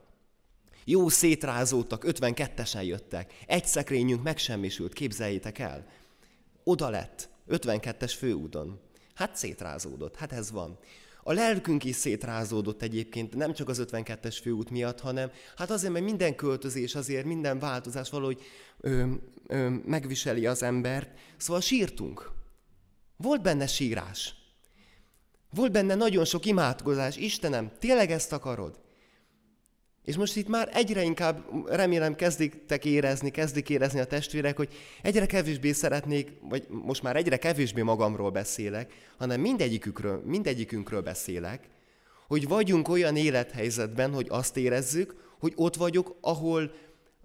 Jó 0.85 1.09
szétrázódtak, 1.09 2.03
52-esen 2.07 2.85
jöttek. 2.85 3.33
Egy 3.47 3.65
szekrényünk 3.65 4.23
megsemmisült, 4.23 4.93
képzeljétek 4.93 5.59
el. 5.59 5.87
Oda 6.63 6.89
lett, 6.89 7.29
52-es 7.49 8.13
főúton. 8.17 8.79
Hát 9.13 9.35
szétrázódott, 9.35 10.15
hát 10.15 10.31
ez 10.31 10.51
van. 10.51 10.77
A 11.23 11.33
lelkünk 11.33 11.83
is 11.83 11.95
szétrázódott 11.95 12.81
egyébként, 12.81 13.35
nem 13.35 13.53
csak 13.53 13.69
az 13.69 13.85
52-es 13.85 14.37
főút 14.41 14.69
miatt, 14.69 14.99
hanem 14.99 15.31
hát 15.55 15.69
azért, 15.69 15.93
mert 15.93 16.05
minden 16.05 16.35
költözés, 16.35 16.95
azért 16.95 17.25
minden 17.25 17.59
változás 17.59 18.09
valahogy 18.09 18.41
ö, 18.79 19.11
ö, 19.47 19.69
megviseli 19.69 20.45
az 20.45 20.63
embert. 20.63 21.19
Szóval 21.37 21.61
sírtunk. 21.61 22.31
Volt 23.17 23.41
benne 23.41 23.67
sírás. 23.67 24.35
Volt 25.55 25.71
benne 25.71 25.95
nagyon 25.95 26.25
sok 26.25 26.45
imádkozás. 26.45 27.17
Istenem, 27.17 27.71
tényleg 27.79 28.11
ezt 28.11 28.33
akarod? 28.33 28.79
És 30.03 30.15
most 30.17 30.35
itt 30.35 30.47
már 30.47 30.69
egyre 30.73 31.03
inkább 31.03 31.43
remélem 31.67 32.15
kezdik 32.15 32.55
érezni, 32.83 33.29
kezdik 33.31 33.69
érezni 33.69 33.99
a 33.99 34.05
testvérek, 34.05 34.57
hogy 34.57 34.73
egyre 35.01 35.25
kevésbé 35.25 35.71
szeretnék, 35.71 36.31
vagy 36.41 36.67
most 36.69 37.03
már 37.03 37.15
egyre 37.15 37.37
kevésbé 37.37 37.81
magamról 37.81 38.29
beszélek, 38.29 38.93
hanem 39.17 39.41
mindegyikükről, 39.41 40.21
mindegyikünkről 40.25 41.01
beszélek, 41.01 41.67
hogy 42.27 42.47
vagyunk 42.47 42.87
olyan 42.87 43.15
élethelyzetben, 43.15 44.13
hogy 44.13 44.27
azt 44.29 44.57
érezzük, 44.57 45.15
hogy 45.39 45.53
ott 45.55 45.75
vagyok, 45.75 46.17
ahol 46.21 46.71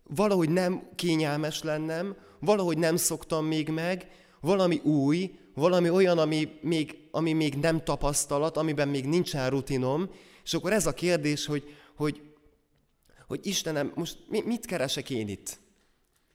valahogy 0.02 0.50
nem 0.50 0.88
kényelmes 0.94 1.62
lennem, 1.62 2.16
valahogy 2.40 2.78
nem 2.78 2.96
szoktam 2.96 3.46
még 3.46 3.68
meg, 3.68 4.08
valami 4.40 4.78
új, 4.78 5.38
valami 5.54 5.90
olyan, 5.90 6.18
ami 6.18 6.58
még, 6.60 7.08
ami 7.10 7.32
még 7.32 7.54
nem 7.54 7.84
tapasztalat, 7.84 8.56
amiben 8.56 8.88
még 8.88 9.04
nincsen 9.04 9.50
rutinom, 9.50 10.10
és 10.44 10.54
akkor 10.54 10.72
ez 10.72 10.86
a 10.86 10.94
kérdés, 10.94 11.46
hogy, 11.46 11.76
hogy, 11.96 12.22
hogy 13.26 13.46
Istenem, 13.46 13.92
most 13.94 14.18
mit 14.28 14.66
keresek 14.66 15.10
én 15.10 15.28
itt? 15.28 15.60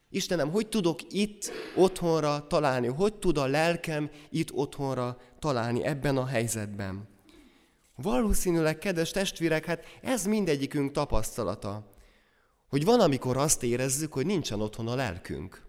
Istenem, 0.09 0.51
hogy 0.51 0.67
tudok 0.67 0.99
itt 1.13 1.51
otthonra 1.75 2.47
találni? 2.47 2.87
Hogy 2.87 3.13
tud 3.13 3.37
a 3.37 3.45
lelkem 3.45 4.09
itt 4.29 4.51
otthonra 4.51 5.17
találni 5.39 5.83
ebben 5.83 6.17
a 6.17 6.25
helyzetben? 6.25 7.07
Valószínűleg, 7.95 8.77
kedves 8.77 9.11
testvérek, 9.11 9.65
hát 9.65 9.83
ez 10.01 10.25
mindegyikünk 10.25 10.91
tapasztalata. 10.91 11.89
Hogy 12.69 12.85
van, 12.85 12.99
amikor 12.99 13.37
azt 13.37 13.63
érezzük, 13.63 14.13
hogy 14.13 14.25
nincsen 14.25 14.61
otthon 14.61 14.87
a 14.87 14.95
lelkünk. 14.95 15.65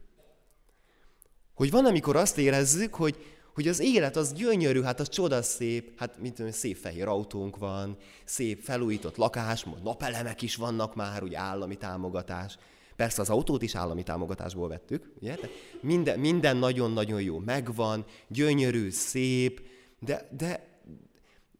Hogy 1.55 1.71
van, 1.71 1.85
amikor 1.85 2.17
azt 2.17 2.39
érezzük, 2.39 2.95
hogy, 2.95 3.36
hogy 3.57 3.69
az 3.69 3.81
élet 3.81 4.17
az 4.17 4.33
gyönyörű, 4.33 4.83
hát 4.83 5.01
az 5.01 5.09
csodaszép, 5.09 5.99
hát 5.99 6.19
mit 6.19 6.35
tudom, 6.35 6.51
szép 6.51 6.77
fehér 6.77 7.09
autónk 7.09 7.57
van, 7.57 7.97
szép 8.25 8.63
felújított 8.63 9.17
lakás, 9.17 9.67
napelemek 9.83 10.43
is 10.43 10.57
vannak 10.57 10.95
már, 10.95 11.23
úgy 11.23 11.35
állami 11.35 11.77
támogatás. 11.77 12.59
Persze 12.97 13.21
az 13.21 13.31
autót 13.31 13.63
is 13.63 13.75
állami 13.75 14.03
támogatásból 14.03 14.69
vettük, 14.69 15.13
ugye? 15.21 15.35
De 15.35 15.49
minden, 15.81 16.19
minden 16.19 16.57
nagyon-nagyon 16.57 17.23
jó 17.23 17.39
megvan, 17.39 18.05
gyönyörű, 18.29 18.91
szép, 18.91 19.67
de, 19.99 20.29
de, 20.37 20.81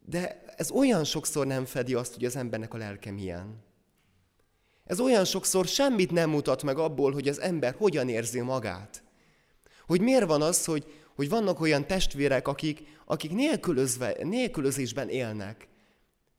de 0.05 0.43
ez 0.57 0.71
olyan 0.71 1.03
sokszor 1.03 1.47
nem 1.47 1.65
fedi 1.65 1.93
azt, 1.93 2.13
hogy 2.13 2.25
az 2.25 2.35
embernek 2.35 2.73
a 2.73 2.77
lelke 2.77 3.11
milyen. 3.11 3.63
Ez 4.85 4.99
olyan 4.99 5.25
sokszor 5.25 5.65
semmit 5.65 6.11
nem 6.11 6.29
mutat 6.29 6.63
meg 6.63 6.77
abból, 6.77 7.11
hogy 7.11 7.27
az 7.27 7.41
ember 7.41 7.75
hogyan 7.77 8.09
érzi 8.09 8.41
magát. 8.41 9.03
Hogy 9.85 10.01
miért 10.01 10.25
van 10.25 10.41
az, 10.41 10.65
hogy, 10.65 10.85
hogy 11.17 11.29
vannak 11.29 11.59
olyan 11.59 11.87
testvérek, 11.87 12.47
akik, 12.47 12.83
akik 13.05 13.31
nélkülözve, 13.31 14.17
nélkülözésben 14.23 15.09
élnek, 15.09 15.67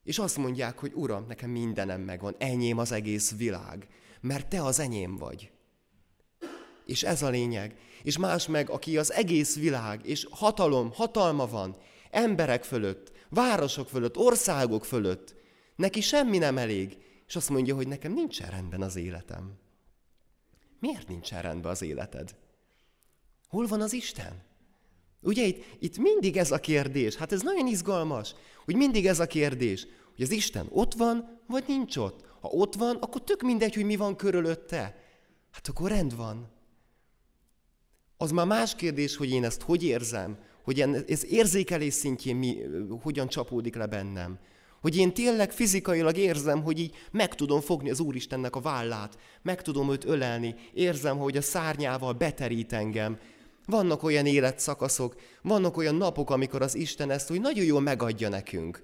és 0.03 0.19
azt 0.19 0.37
mondják, 0.37 0.79
hogy 0.79 0.91
Uram, 0.93 1.25
nekem 1.27 1.49
mindenem 1.49 2.01
megvan, 2.01 2.35
enyém 2.37 2.77
az 2.77 2.91
egész 2.91 3.35
világ, 3.37 3.87
mert 4.21 4.47
Te 4.47 4.63
az 4.63 4.79
enyém 4.79 5.17
vagy. 5.17 5.51
És 6.85 7.03
ez 7.03 7.21
a 7.21 7.29
lényeg. 7.29 7.75
És 8.03 8.17
más 8.17 8.47
meg, 8.47 8.69
aki 8.69 8.97
az 8.97 9.11
egész 9.11 9.55
világ, 9.55 10.05
és 10.05 10.27
hatalom, 10.31 10.91
hatalma 10.93 11.47
van, 11.47 11.77
emberek 12.11 12.63
fölött, 12.63 13.11
városok 13.29 13.89
fölött, 13.89 14.17
országok 14.17 14.85
fölött, 14.85 15.35
neki 15.75 16.01
semmi 16.01 16.37
nem 16.37 16.57
elég, 16.57 16.97
és 17.27 17.35
azt 17.35 17.49
mondja, 17.49 17.75
hogy 17.75 17.87
nekem 17.87 18.13
nincsen 18.13 18.49
rendben 18.49 18.81
az 18.81 18.95
életem. 18.95 19.57
Miért 20.79 21.07
nincsen 21.07 21.41
rendben 21.41 21.71
az 21.71 21.81
életed? 21.81 22.35
Hol 23.47 23.67
van 23.67 23.81
az 23.81 23.93
Isten? 23.93 24.47
Ugye 25.21 25.45
itt, 25.45 25.65
itt 25.79 25.97
mindig 25.97 26.37
ez 26.37 26.51
a 26.51 26.59
kérdés, 26.59 27.15
hát 27.15 27.31
ez 27.31 27.41
nagyon 27.41 27.67
izgalmas, 27.67 28.33
hogy 28.65 28.75
mindig 28.75 29.05
ez 29.05 29.19
a 29.19 29.27
kérdés, 29.27 29.87
hogy 30.15 30.25
az 30.25 30.31
Isten 30.31 30.67
ott 30.69 30.93
van, 30.93 31.39
vagy 31.47 31.63
nincs 31.67 31.97
ott. 31.97 32.27
Ha 32.41 32.47
ott 32.47 32.75
van, 32.75 32.95
akkor 32.95 33.23
tök 33.23 33.41
mindegy, 33.41 33.75
hogy 33.75 33.85
mi 33.85 33.95
van 33.95 34.15
körülötte. 34.15 35.03
Hát 35.51 35.67
akkor 35.67 35.89
rend 35.89 36.15
van. 36.15 36.51
Az 38.17 38.31
már 38.31 38.45
más 38.45 38.75
kérdés, 38.75 39.15
hogy 39.15 39.29
én 39.29 39.43
ezt 39.43 39.61
hogy 39.61 39.83
érzem, 39.83 40.37
hogy 40.63 40.79
ez 41.07 41.25
érzékelés 41.25 41.93
szintjén 41.93 42.35
mi, 42.35 42.57
hogyan 43.01 43.27
csapódik 43.27 43.75
le 43.75 43.85
bennem. 43.85 44.39
Hogy 44.81 44.97
én 44.97 45.13
tényleg 45.13 45.51
fizikailag 45.51 46.17
érzem, 46.17 46.63
hogy 46.63 46.79
így 46.79 46.95
meg 47.11 47.35
tudom 47.35 47.61
fogni 47.61 47.89
az 47.89 47.99
Úristennek 47.99 48.55
a 48.55 48.59
vállát, 48.59 49.17
meg 49.41 49.61
tudom 49.61 49.91
őt 49.91 50.05
ölelni, 50.05 50.55
érzem, 50.73 51.17
hogy 51.17 51.37
a 51.37 51.41
szárnyával 51.41 52.13
beterít 52.13 52.73
engem, 52.73 53.19
vannak 53.69 54.03
olyan 54.03 54.25
életszakaszok, 54.25 55.15
vannak 55.41 55.77
olyan 55.77 55.95
napok, 55.95 56.29
amikor 56.29 56.61
az 56.61 56.75
Isten 56.75 57.11
ezt 57.11 57.31
úgy 57.31 57.41
nagyon 57.41 57.65
jól 57.65 57.81
megadja 57.81 58.29
nekünk. 58.29 58.83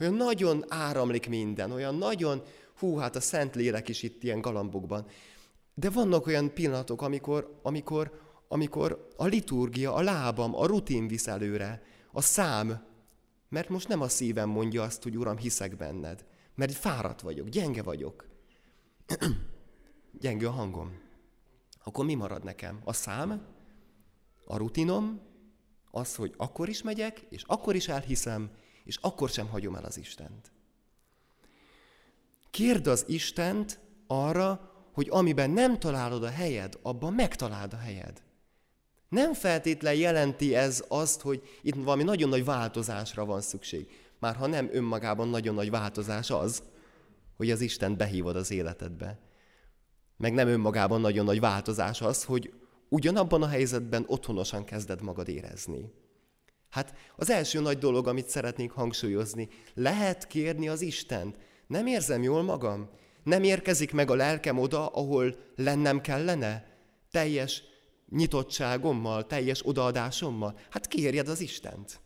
Olyan 0.00 0.14
nagyon 0.14 0.64
áramlik 0.68 1.28
minden, 1.28 1.70
olyan 1.70 1.94
nagyon, 1.94 2.42
hú, 2.78 2.96
hát 2.96 3.16
a 3.16 3.20
Szent 3.20 3.54
Lélek 3.54 3.88
is 3.88 4.02
itt 4.02 4.22
ilyen 4.22 4.40
galambokban. 4.40 5.06
De 5.74 5.90
vannak 5.90 6.26
olyan 6.26 6.54
pillanatok, 6.54 7.02
amikor, 7.02 7.58
amikor, 7.62 8.20
amikor 8.48 9.08
a 9.16 9.26
liturgia, 9.26 9.94
a 9.94 10.02
lábam, 10.02 10.54
a 10.56 10.66
rutin 10.66 11.06
visz 11.06 11.26
előre, 11.26 11.82
a 12.12 12.20
szám, 12.20 12.84
Mert 13.48 13.68
most 13.68 13.88
nem 13.88 14.00
a 14.00 14.08
szívem 14.08 14.48
mondja 14.48 14.82
azt, 14.82 15.02
hogy 15.02 15.16
Uram, 15.16 15.36
hiszek 15.36 15.76
benned. 15.76 16.24
Mert 16.54 16.72
fáradt 16.72 17.20
vagyok, 17.20 17.48
gyenge 17.48 17.82
vagyok. 17.82 18.26
gyenge 20.20 20.46
a 20.46 20.50
hangom. 20.50 21.00
Akkor 21.84 22.04
mi 22.04 22.14
marad 22.14 22.44
nekem? 22.44 22.80
A 22.84 22.92
szám? 22.92 23.55
A 24.46 24.56
rutinom? 24.56 25.20
Az, 25.90 26.14
hogy 26.14 26.34
akkor 26.36 26.68
is 26.68 26.82
megyek, 26.82 27.26
és 27.28 27.42
akkor 27.46 27.74
is 27.74 27.88
elhiszem, 27.88 28.50
és 28.84 28.96
akkor 29.00 29.28
sem 29.28 29.48
hagyom 29.48 29.74
el 29.74 29.84
az 29.84 29.98
Istent. 29.98 30.52
Kérd 32.50 32.86
az 32.86 33.04
Istent 33.08 33.80
arra, 34.06 34.70
hogy 34.92 35.08
amiben 35.10 35.50
nem 35.50 35.78
találod 35.78 36.22
a 36.22 36.30
helyed, 36.30 36.78
abban 36.82 37.12
megtaláld 37.12 37.72
a 37.72 37.76
helyed. 37.76 38.22
Nem 39.08 39.32
feltétlen 39.34 39.94
jelenti 39.94 40.54
ez 40.54 40.84
azt, 40.88 41.20
hogy 41.20 41.42
itt 41.62 41.74
valami 41.74 42.02
nagyon 42.02 42.28
nagy 42.28 42.44
változásra 42.44 43.24
van 43.24 43.40
szükség. 43.40 43.88
Már 44.18 44.36
ha 44.36 44.46
nem 44.46 44.68
önmagában 44.72 45.28
nagyon 45.28 45.54
nagy 45.54 45.70
változás 45.70 46.30
az, 46.30 46.62
hogy 47.36 47.50
az 47.50 47.60
Isten 47.60 47.96
behívod 47.96 48.36
az 48.36 48.50
életedbe. 48.50 49.18
Meg 50.16 50.32
nem 50.32 50.48
önmagában 50.48 51.00
nagyon 51.00 51.24
nagy 51.24 51.40
változás 51.40 52.00
az, 52.00 52.24
hogy 52.24 52.52
ugyanabban 52.88 53.42
a 53.42 53.48
helyzetben 53.48 54.04
otthonosan 54.06 54.64
kezded 54.64 55.02
magad 55.02 55.28
érezni. 55.28 55.92
Hát 56.70 56.94
az 57.16 57.30
első 57.30 57.60
nagy 57.60 57.78
dolog, 57.78 58.08
amit 58.08 58.28
szeretnénk 58.28 58.72
hangsúlyozni, 58.72 59.48
lehet 59.74 60.26
kérni 60.26 60.68
az 60.68 60.80
Istent. 60.80 61.36
Nem 61.66 61.86
érzem 61.86 62.22
jól 62.22 62.42
magam? 62.42 62.90
Nem 63.22 63.42
érkezik 63.42 63.92
meg 63.92 64.10
a 64.10 64.14
lelkem 64.14 64.58
oda, 64.58 64.86
ahol 64.86 65.36
lennem 65.56 66.00
kellene? 66.00 66.66
Teljes 67.10 67.62
nyitottságommal, 68.10 69.26
teljes 69.26 69.66
odaadásommal? 69.66 70.58
Hát 70.70 70.86
kérjed 70.86 71.28
az 71.28 71.40
Istent. 71.40 72.00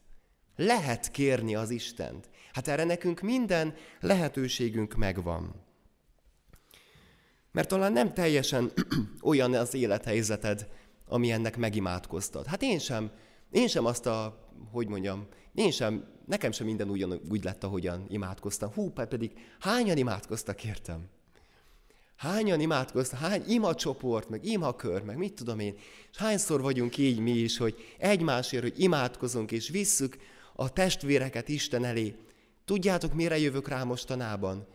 Lehet 0.56 1.10
kérni 1.10 1.54
az 1.54 1.70
Istent. 1.70 2.28
Hát 2.52 2.68
erre 2.68 2.84
nekünk 2.84 3.20
minden 3.20 3.74
lehetőségünk 4.00 4.94
megvan. 4.94 5.68
Mert 7.52 7.68
talán 7.68 7.92
nem 7.92 8.12
teljesen 8.12 8.72
olyan 9.22 9.54
az 9.54 9.74
élethelyzeted, 9.74 10.68
ami 11.06 11.30
ennek 11.30 11.56
megimádkoztad. 11.56 12.46
Hát 12.46 12.62
én 12.62 12.78
sem, 12.78 13.10
én 13.50 13.68
sem 13.68 13.84
azt 13.84 14.06
a, 14.06 14.48
hogy 14.70 14.88
mondjam, 14.88 15.26
én 15.54 15.70
sem, 15.70 16.04
nekem 16.26 16.52
sem 16.52 16.66
minden 16.66 16.88
ugyan, 16.88 17.20
úgy 17.30 17.44
lett, 17.44 17.64
ahogyan 17.64 18.04
imádkoztam. 18.08 18.72
Hú, 18.72 18.90
pedig 18.90 19.32
hányan 19.60 19.96
imádkoztak 19.96 20.64
értem? 20.64 21.08
Hányan 22.16 22.60
imádkoztak, 22.60 23.18
hány 23.18 23.42
imacsoport, 23.46 24.28
meg 24.28 24.44
imakör, 24.44 25.02
meg 25.02 25.16
mit 25.16 25.34
tudom 25.34 25.58
én, 25.58 25.74
és 26.10 26.16
hányszor 26.16 26.60
vagyunk 26.60 26.98
így 26.98 27.18
mi 27.18 27.30
is, 27.30 27.56
hogy 27.56 27.94
egymásért, 27.98 28.62
hogy 28.62 28.80
imádkozunk, 28.80 29.52
és 29.52 29.68
visszük 29.68 30.18
a 30.54 30.72
testvéreket 30.72 31.48
Isten 31.48 31.84
elé. 31.84 32.16
Tudjátok, 32.64 33.14
mire 33.14 33.38
jövök 33.38 33.68
rá 33.68 33.84
mostanában? 33.84 34.66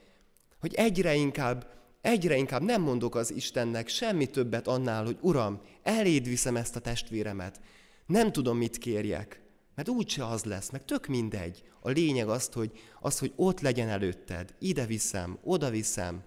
Hogy 0.59 0.73
egyre 0.73 1.15
inkább, 1.15 1.67
egyre 2.05 2.35
inkább 2.35 2.61
nem 2.61 2.81
mondok 2.81 3.15
az 3.15 3.33
Istennek 3.33 3.87
semmi 3.87 4.25
többet 4.25 4.67
annál, 4.67 5.05
hogy 5.05 5.17
Uram, 5.21 5.61
eléd 5.83 6.27
viszem 6.27 6.55
ezt 6.55 6.75
a 6.75 6.79
testvéremet. 6.79 7.59
Nem 8.05 8.31
tudom, 8.31 8.57
mit 8.57 8.77
kérjek, 8.77 9.41
mert 9.75 9.89
úgyse 9.89 10.25
az 10.25 10.43
lesz, 10.43 10.69
meg 10.69 10.85
tök 10.85 11.05
mindegy. 11.05 11.63
A 11.79 11.89
lényeg 11.89 12.27
az, 12.27 12.49
hogy, 12.53 12.71
az, 12.99 13.19
hogy 13.19 13.33
ott 13.35 13.59
legyen 13.59 13.89
előtted, 13.89 14.55
ide 14.59 14.85
viszem, 14.85 15.39
oda 15.43 15.69
viszem, 15.69 16.23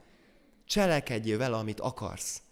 cselekedjél 0.64 1.38
vele, 1.38 1.56
amit 1.56 1.80
akarsz. 1.80 2.42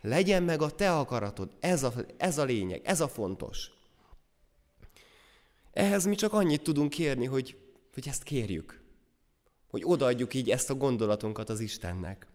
Legyen 0.00 0.42
meg 0.42 0.62
a 0.62 0.70
te 0.70 0.96
akaratod, 0.96 1.50
ez 1.60 1.82
a, 1.82 1.92
ez 2.16 2.38
a 2.38 2.44
lényeg, 2.44 2.80
ez 2.84 3.00
a 3.00 3.08
fontos. 3.08 3.70
Ehhez 5.72 6.04
mi 6.04 6.14
csak 6.14 6.32
annyit 6.32 6.62
tudunk 6.62 6.90
kérni, 6.90 7.26
hogy, 7.26 7.58
hogy 7.94 8.08
ezt 8.08 8.22
kérjük. 8.22 8.84
Hogy 9.68 9.82
odaadjuk 9.84 10.34
így 10.34 10.50
ezt 10.50 10.70
a 10.70 10.74
gondolatunkat 10.74 11.48
az 11.48 11.60
Istennek. 11.60 12.26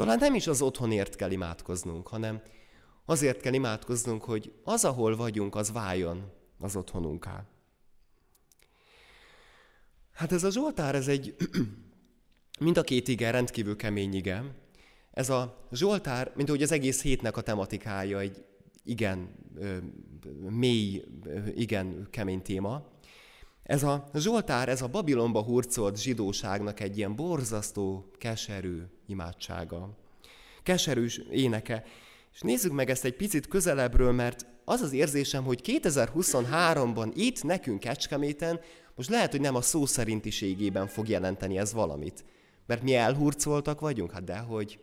Talán 0.00 0.18
nem 0.18 0.34
is 0.34 0.46
az 0.46 0.62
otthonért 0.62 1.16
kell 1.16 1.30
imádkoznunk, 1.30 2.08
hanem 2.08 2.42
azért 3.04 3.40
kell 3.40 3.52
imádkoznunk, 3.52 4.24
hogy 4.24 4.52
az, 4.64 4.84
ahol 4.84 5.16
vagyunk, 5.16 5.54
az 5.54 5.72
váljon 5.72 6.32
az 6.58 6.76
otthonunká. 6.76 7.44
Hát 10.12 10.32
ez 10.32 10.44
a 10.44 10.50
Zsoltár, 10.50 10.94
ez 10.94 11.08
egy, 11.08 11.36
mind 12.60 12.76
a 12.76 12.82
két 12.82 13.08
ige 13.08 13.30
rendkívül 13.30 13.76
kemény 13.76 14.14
ige. 14.14 14.44
Ez 15.10 15.30
a 15.30 15.66
Zsoltár, 15.72 16.32
mint 16.34 16.48
ahogy 16.48 16.62
az 16.62 16.72
egész 16.72 17.02
hétnek 17.02 17.36
a 17.36 17.40
tematikája, 17.40 18.18
egy 18.18 18.44
igen 18.84 19.34
mély, 20.48 21.04
igen 21.54 22.06
kemény 22.10 22.42
téma. 22.42 22.86
Ez 23.62 23.82
a 23.82 24.10
Zsoltár, 24.14 24.68
ez 24.68 24.82
a 24.82 24.88
Babilonba 24.88 25.42
hurcolt 25.42 26.02
zsidóságnak 26.02 26.80
egy 26.80 26.96
ilyen 26.96 27.16
borzasztó, 27.16 28.10
keserű 28.18 28.82
imádsága. 29.10 29.98
Keserűs 30.62 31.20
éneke. 31.30 31.84
És 32.34 32.40
nézzük 32.40 32.72
meg 32.72 32.90
ezt 32.90 33.04
egy 33.04 33.16
picit 33.16 33.48
közelebbről, 33.48 34.12
mert 34.12 34.46
az 34.64 34.80
az 34.80 34.92
érzésem, 34.92 35.44
hogy 35.44 35.60
2023-ban 35.82 37.10
itt, 37.14 37.42
nekünk 37.42 37.80
Kecskeméten, 37.80 38.60
most 38.94 39.08
lehet, 39.08 39.30
hogy 39.30 39.40
nem 39.40 39.54
a 39.54 39.60
szó 39.60 39.86
szerintiségében 39.86 40.86
fog 40.86 41.08
jelenteni 41.08 41.58
ez 41.58 41.72
valamit. 41.72 42.24
Mert 42.66 42.82
mi 42.82 42.94
elhurcoltak 42.94 43.80
vagyunk? 43.80 44.12
Hát 44.12 44.24
dehogy. 44.24 44.78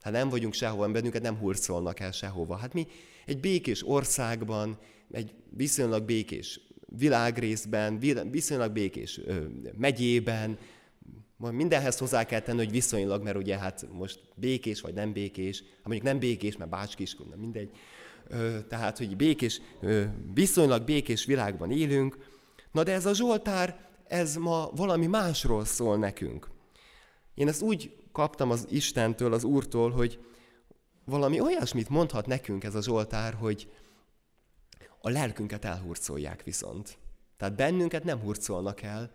Hát 0.00 0.12
nem 0.12 0.28
vagyunk 0.28 0.54
sehova, 0.54 0.88
bennünket 0.88 1.22
nem 1.22 1.36
hurcolnak 1.36 2.00
el 2.00 2.12
sehova. 2.12 2.56
Hát 2.56 2.72
mi 2.72 2.86
egy 3.26 3.40
békés 3.40 3.88
országban, 3.88 4.78
egy 5.12 5.34
viszonylag 5.50 6.04
békés 6.04 6.60
világrészben, 6.96 7.98
viszonylag 8.30 8.72
békés 8.72 9.20
megyében, 9.78 10.58
mindenhez 11.40 11.98
hozzá 11.98 12.24
kell 12.24 12.40
tenni, 12.40 12.58
hogy 12.58 12.70
viszonylag, 12.70 13.22
mert 13.22 13.36
ugye 13.36 13.58
hát 13.58 13.88
most 13.92 14.20
békés 14.34 14.80
vagy 14.80 14.94
nem 14.94 15.12
békés, 15.12 15.60
hát 15.60 15.84
mondjuk 15.84 16.06
nem 16.06 16.18
békés, 16.18 16.56
mert 16.56 16.70
Bácskiskun, 16.70 17.26
nem 17.30 17.38
mindegy. 17.38 17.70
Tehát, 18.68 18.98
hogy 18.98 19.16
békés, 19.16 19.60
viszonylag 20.34 20.84
békés 20.84 21.24
világban 21.24 21.70
élünk. 21.70 22.18
Na 22.72 22.82
de 22.82 22.92
ez 22.92 23.06
a 23.06 23.14
Zsoltár, 23.14 23.88
ez 24.08 24.36
ma 24.36 24.70
valami 24.74 25.06
másról 25.06 25.64
szól 25.64 25.96
nekünk. 25.96 26.48
Én 27.34 27.48
ezt 27.48 27.62
úgy 27.62 27.96
kaptam 28.12 28.50
az 28.50 28.66
Istentől, 28.70 29.32
az 29.32 29.44
Úrtól, 29.44 29.90
hogy 29.90 30.24
valami 31.04 31.40
olyasmit 31.40 31.88
mondhat 31.88 32.26
nekünk 32.26 32.64
ez 32.64 32.74
a 32.74 32.82
Zsoltár, 32.82 33.34
hogy 33.34 33.70
a 35.00 35.10
lelkünket 35.10 35.64
elhurcolják 35.64 36.42
viszont. 36.42 36.98
Tehát 37.36 37.56
bennünket 37.56 38.04
nem 38.04 38.20
hurcolnak 38.20 38.82
el, 38.82 39.10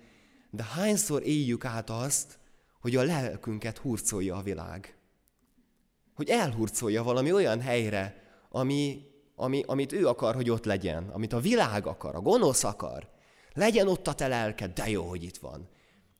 de 0.55 0.63
hányszor 0.63 1.27
éljük 1.27 1.65
át 1.65 1.89
azt, 1.89 2.39
hogy 2.79 2.95
a 2.95 3.03
lelkünket 3.03 3.77
hurcolja 3.77 4.35
a 4.35 4.41
világ. 4.41 4.97
Hogy 6.13 6.29
elhurcolja 6.29 7.03
valami 7.03 7.31
olyan 7.31 7.61
helyre, 7.61 8.23
ami, 8.49 9.05
ami, 9.35 9.63
amit 9.67 9.91
ő 9.91 10.07
akar, 10.07 10.35
hogy 10.35 10.49
ott 10.49 10.65
legyen, 10.65 11.09
amit 11.09 11.33
a 11.33 11.39
világ 11.39 11.87
akar, 11.87 12.15
a 12.15 12.21
gonosz 12.21 12.63
akar. 12.63 13.09
Legyen 13.53 13.87
ott 13.87 14.07
a 14.07 14.13
te 14.13 14.27
lelked, 14.27 14.73
de 14.73 14.89
jó, 14.89 15.03
hogy 15.03 15.23
itt 15.23 15.37
van. 15.37 15.69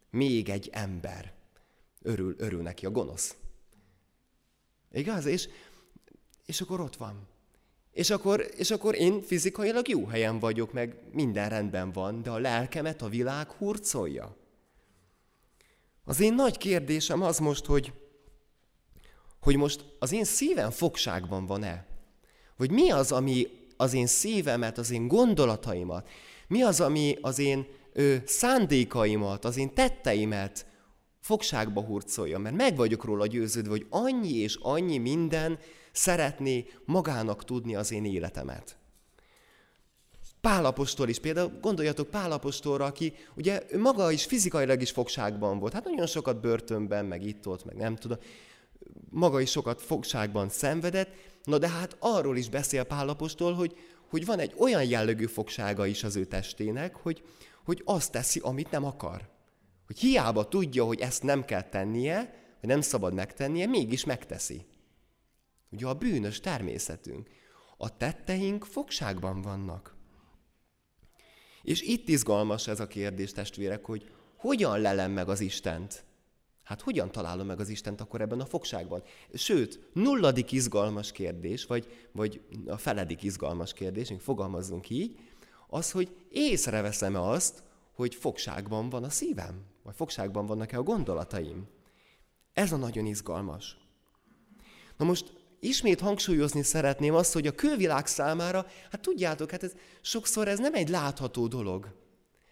Még 0.09 0.49
egy 0.49 0.69
ember. 0.71 1.33
Örül, 2.01 2.35
örül 2.37 2.61
neki 2.61 2.85
a 2.85 2.91
gonosz. 2.91 3.35
Igaz? 4.91 5.25
És, 5.25 5.49
és 6.45 6.61
akkor 6.61 6.79
ott 6.79 6.95
van. 6.95 7.27
És 7.95 8.09
akkor, 8.09 8.47
és 8.55 8.71
akkor 8.71 8.95
én 8.95 9.21
fizikailag 9.21 9.87
jó 9.87 10.05
helyen 10.05 10.39
vagyok, 10.39 10.73
meg 10.73 10.97
minden 11.11 11.49
rendben 11.49 11.91
van, 11.91 12.21
de 12.21 12.29
a 12.29 12.37
lelkemet 12.37 13.01
a 13.01 13.09
világ 13.09 13.51
hurcolja. 13.51 14.35
Az 16.03 16.19
én 16.19 16.33
nagy 16.33 16.57
kérdésem 16.57 17.21
az 17.21 17.39
most, 17.39 17.65
hogy, 17.65 17.93
hogy 19.41 19.55
most 19.55 19.85
az 19.99 20.11
én 20.11 20.23
szívem 20.23 20.71
fogságban 20.71 21.45
van-e? 21.45 21.85
Vagy 22.57 22.71
mi 22.71 22.91
az, 22.91 23.11
ami 23.11 23.47
az 23.77 23.93
én 23.93 24.07
szívemet, 24.07 24.77
az 24.77 24.91
én 24.91 25.07
gondolataimat, 25.07 26.09
mi 26.47 26.61
az, 26.61 26.81
ami 26.81 27.17
az 27.21 27.39
én 27.39 27.65
ö, 27.93 28.15
szándékaimat, 28.25 29.45
az 29.45 29.57
én 29.57 29.73
tetteimet 29.73 30.65
fogságba 31.19 31.81
hurcolja, 31.81 32.39
mert 32.39 32.55
meg 32.55 32.75
vagyok 32.75 33.03
róla 33.03 33.27
győződve, 33.27 33.69
hogy 33.69 33.87
annyi 33.89 34.33
és 34.33 34.57
annyi 34.61 34.97
minden 34.97 35.59
szeretné 35.95 36.65
magának 36.85 37.45
tudni 37.45 37.75
az 37.75 37.91
én 37.91 38.05
életemet. 38.05 38.77
Pálapostól 40.41 41.09
is, 41.09 41.19
például 41.19 41.57
gondoljatok 41.61 42.09
Pálapostolra, 42.09 42.85
aki 42.85 43.13
ugye 43.35 43.61
maga 43.77 44.11
is 44.11 44.25
fizikailag 44.25 44.81
is 44.81 44.91
fogságban 44.91 45.59
volt. 45.59 45.73
Hát 45.73 45.83
nagyon 45.83 46.07
sokat 46.07 46.41
börtönben, 46.41 47.05
meg 47.05 47.23
itt-ott, 47.23 47.65
meg 47.65 47.75
nem 47.75 47.95
tudom. 47.95 48.17
Maga 49.09 49.41
is 49.41 49.51
sokat 49.51 49.81
fogságban 49.81 50.49
szenvedett, 50.49 51.09
na 51.43 51.57
de 51.57 51.69
hát 51.69 51.95
arról 51.99 52.37
is 52.37 52.49
beszél 52.49 52.83
Pálapostól, 52.83 53.53
hogy, 53.53 53.75
hogy 54.09 54.25
van 54.25 54.39
egy 54.39 54.53
olyan 54.57 54.83
jellegű 54.83 55.25
fogsága 55.25 55.85
is 55.85 56.03
az 56.03 56.15
ő 56.15 56.25
testének, 56.25 56.95
hogy, 56.95 57.23
hogy 57.65 57.81
azt 57.85 58.11
teszi, 58.11 58.39
amit 58.39 58.71
nem 58.71 58.85
akar. 58.85 59.29
Hogy 59.85 59.99
hiába 59.99 60.47
tudja, 60.47 60.83
hogy 60.83 60.99
ezt 60.99 61.23
nem 61.23 61.45
kell 61.45 61.69
tennie, 61.69 62.17
hogy 62.59 62.69
nem 62.69 62.81
szabad 62.81 63.13
megtennie, 63.13 63.65
mégis 63.65 64.05
megteszi. 64.05 64.65
Ugye 65.75 65.87
a 65.87 65.93
bűnös 65.93 66.39
természetünk. 66.39 67.29
A 67.77 67.97
tetteink 67.97 68.65
fogságban 68.65 69.41
vannak. 69.41 69.95
És 71.61 71.81
itt 71.81 72.07
izgalmas 72.07 72.67
ez 72.67 72.79
a 72.79 72.87
kérdés, 72.87 73.31
testvérek, 73.31 73.85
hogy 73.85 74.11
hogyan 74.37 74.79
lelem 74.79 75.11
meg 75.11 75.29
az 75.29 75.39
Istent? 75.39 76.05
Hát 76.63 76.81
hogyan 76.81 77.11
találom 77.11 77.45
meg 77.45 77.59
az 77.59 77.69
Istent 77.69 78.01
akkor 78.01 78.21
ebben 78.21 78.39
a 78.39 78.45
fogságban? 78.45 79.03
Sőt, 79.33 79.79
nulladik 79.93 80.51
izgalmas 80.51 81.11
kérdés, 81.11 81.65
vagy, 81.65 82.07
vagy 82.11 82.41
a 82.67 82.77
feledik 82.77 83.23
izgalmas 83.23 83.73
kérdés, 83.73 84.13
fogalmazzunk 84.19 84.89
így, 84.89 85.19
az, 85.67 85.91
hogy 85.91 86.15
észreveszem-e 86.29 87.21
azt, 87.21 87.63
hogy 87.93 88.15
fogságban 88.15 88.89
van 88.89 89.03
a 89.03 89.09
szívem? 89.09 89.63
Vagy 89.83 89.95
fogságban 89.95 90.45
vannak-e 90.45 90.77
a 90.77 90.83
gondolataim? 90.83 91.67
Ez 92.53 92.71
a 92.71 92.77
nagyon 92.77 93.05
izgalmas. 93.05 93.77
Na 94.97 95.05
most 95.05 95.44
ismét 95.59 95.99
hangsúlyozni 95.99 96.63
szeretném 96.63 97.15
azt, 97.15 97.33
hogy 97.33 97.47
a 97.47 97.51
külvilág 97.51 98.07
számára, 98.07 98.65
hát 98.91 99.01
tudjátok, 99.01 99.51
hát 99.51 99.63
ez, 99.63 99.71
sokszor 100.01 100.47
ez 100.47 100.59
nem 100.59 100.73
egy 100.73 100.89
látható 100.89 101.47
dolog. 101.47 101.87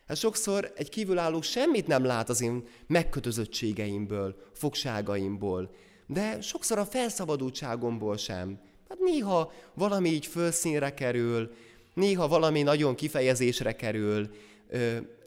Hát 0.07 0.17
sokszor 0.17 0.71
egy 0.75 0.89
kívülálló 0.89 1.41
semmit 1.41 1.87
nem 1.87 2.03
lát 2.03 2.29
az 2.29 2.41
én 2.41 2.67
megkötözöttségeimből, 2.87 4.35
fogságaimból, 4.53 5.75
de 6.07 6.41
sokszor 6.41 6.77
a 6.77 6.85
felszabadultságomból 6.85 8.17
sem. 8.17 8.59
Hát 8.89 8.99
néha 8.99 9.51
valami 9.73 10.09
így 10.09 10.25
fölszínre 10.25 10.93
kerül, 10.93 11.51
néha 11.93 12.27
valami 12.27 12.61
nagyon 12.61 12.95
kifejezésre 12.95 13.75
kerül, 13.75 14.29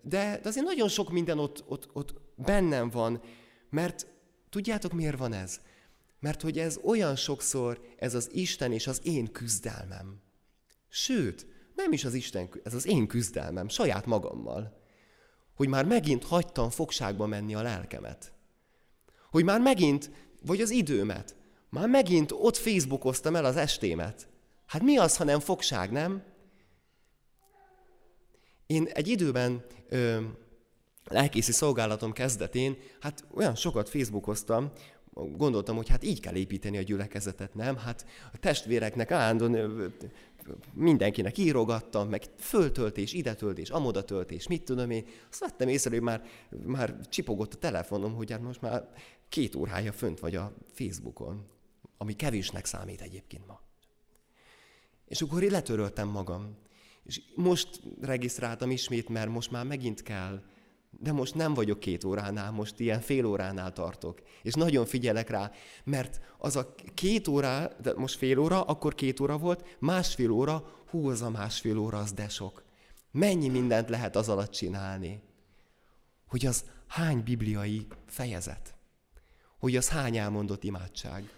de, 0.02 0.38
de 0.42 0.48
azért 0.48 0.66
nagyon 0.66 0.88
sok 0.88 1.10
minden 1.10 1.38
ott, 1.38 1.64
ott, 1.68 1.88
ott 1.92 2.14
bennem 2.34 2.90
van, 2.90 3.20
mert 3.70 4.06
tudjátok 4.50 4.92
miért 4.92 5.18
van 5.18 5.32
ez? 5.32 5.60
Mert 6.26 6.42
hogy 6.42 6.58
ez 6.58 6.78
olyan 6.82 7.16
sokszor, 7.16 7.80
ez 7.98 8.14
az 8.14 8.28
Isten 8.32 8.72
és 8.72 8.86
az 8.86 9.00
én 9.02 9.32
küzdelmem. 9.32 10.22
Sőt, 10.88 11.46
nem 11.74 11.92
is 11.92 12.04
az 12.04 12.14
Isten, 12.14 12.50
ez 12.64 12.74
az 12.74 12.86
én 12.86 13.06
küzdelmem, 13.06 13.68
saját 13.68 14.06
magammal. 14.06 14.80
Hogy 15.54 15.68
már 15.68 15.84
megint 15.84 16.24
hagytam 16.24 16.70
fogságba 16.70 17.26
menni 17.26 17.54
a 17.54 17.62
lelkemet. 17.62 18.32
Hogy 19.30 19.44
már 19.44 19.60
megint, 19.60 20.10
vagy 20.42 20.60
az 20.60 20.70
időmet, 20.70 21.36
már 21.68 21.88
megint 21.88 22.32
ott 22.32 22.56
Facebookoztam 22.56 23.36
el 23.36 23.44
az 23.44 23.56
estémet. 23.56 24.28
Hát 24.66 24.82
mi 24.82 24.96
az, 24.96 25.16
ha 25.16 25.24
nem 25.24 25.40
fogság, 25.40 25.90
nem? 25.90 26.22
Én 28.66 28.86
egy 28.86 29.08
időben 29.08 29.64
ö, 29.88 30.20
lelkészi 31.04 31.52
szolgálatom 31.52 32.12
kezdetén, 32.12 32.76
hát 33.00 33.24
olyan 33.34 33.54
sokat 33.54 33.88
Facebookoztam, 33.88 34.72
gondoltam, 35.24 35.76
hogy 35.76 35.88
hát 35.88 36.04
így 36.04 36.20
kell 36.20 36.34
építeni 36.34 36.78
a 36.78 36.82
gyülekezetet, 36.82 37.54
nem? 37.54 37.76
Hát 37.76 38.06
a 38.32 38.38
testvéreknek 38.38 39.10
állandóan 39.10 39.94
mindenkinek 40.72 41.38
írogattam, 41.38 42.08
meg 42.08 42.22
föltöltés, 42.38 43.12
ide 43.12 43.34
töltés, 43.34 43.70
amoda 43.70 44.04
töltés, 44.04 44.46
mit 44.46 44.62
tudom 44.62 44.90
én. 44.90 45.06
Azt 45.30 45.40
vettem 45.40 45.68
észre, 45.68 45.90
hogy 45.90 46.00
már, 46.00 46.24
már 46.64 46.98
csipogott 47.08 47.54
a 47.54 47.58
telefonom, 47.58 48.14
hogy 48.14 48.30
hát 48.30 48.42
most 48.42 48.60
már 48.60 48.88
két 49.28 49.54
órája 49.54 49.92
fönt 49.92 50.20
vagy 50.20 50.34
a 50.34 50.52
Facebookon, 50.72 51.46
ami 51.98 52.12
kevésnek 52.12 52.64
számít 52.64 53.00
egyébként 53.00 53.46
ma. 53.46 53.60
És 55.08 55.22
akkor 55.22 55.42
én 55.42 55.50
letöröltem 55.50 56.08
magam. 56.08 56.56
És 57.04 57.22
most 57.34 57.82
regisztráltam 58.00 58.70
ismét, 58.70 59.08
mert 59.08 59.28
most 59.30 59.50
már 59.50 59.64
megint 59.64 60.02
kell 60.02 60.42
de 60.98 61.12
most 61.12 61.34
nem 61.34 61.54
vagyok 61.54 61.80
két 61.80 62.04
óránál, 62.04 62.50
most 62.50 62.80
ilyen 62.80 63.00
fél 63.00 63.24
óránál 63.26 63.72
tartok. 63.72 64.20
És 64.42 64.52
nagyon 64.52 64.86
figyelek 64.86 65.30
rá, 65.30 65.50
mert 65.84 66.20
az 66.38 66.56
a 66.56 66.74
két 66.94 67.28
óra, 67.28 67.70
de 67.82 67.92
most 67.96 68.18
fél 68.18 68.38
óra, 68.38 68.62
akkor 68.62 68.94
két 68.94 69.20
óra 69.20 69.38
volt, 69.38 69.76
másfél 69.78 70.30
óra, 70.30 70.84
hú, 70.90 71.08
az 71.08 71.22
a 71.22 71.30
másfél 71.30 71.78
óra, 71.78 71.98
az 71.98 72.12
de 72.12 72.28
sok. 72.28 72.64
Mennyi 73.10 73.48
mindent 73.48 73.88
lehet 73.88 74.16
az 74.16 74.28
alatt 74.28 74.50
csinálni? 74.50 75.22
Hogy 76.26 76.46
az 76.46 76.64
hány 76.86 77.22
bibliai 77.22 77.86
fejezet? 78.06 78.74
Hogy 79.58 79.76
az 79.76 79.88
hány 79.88 80.16
elmondott 80.16 80.64
imádság? 80.64 81.30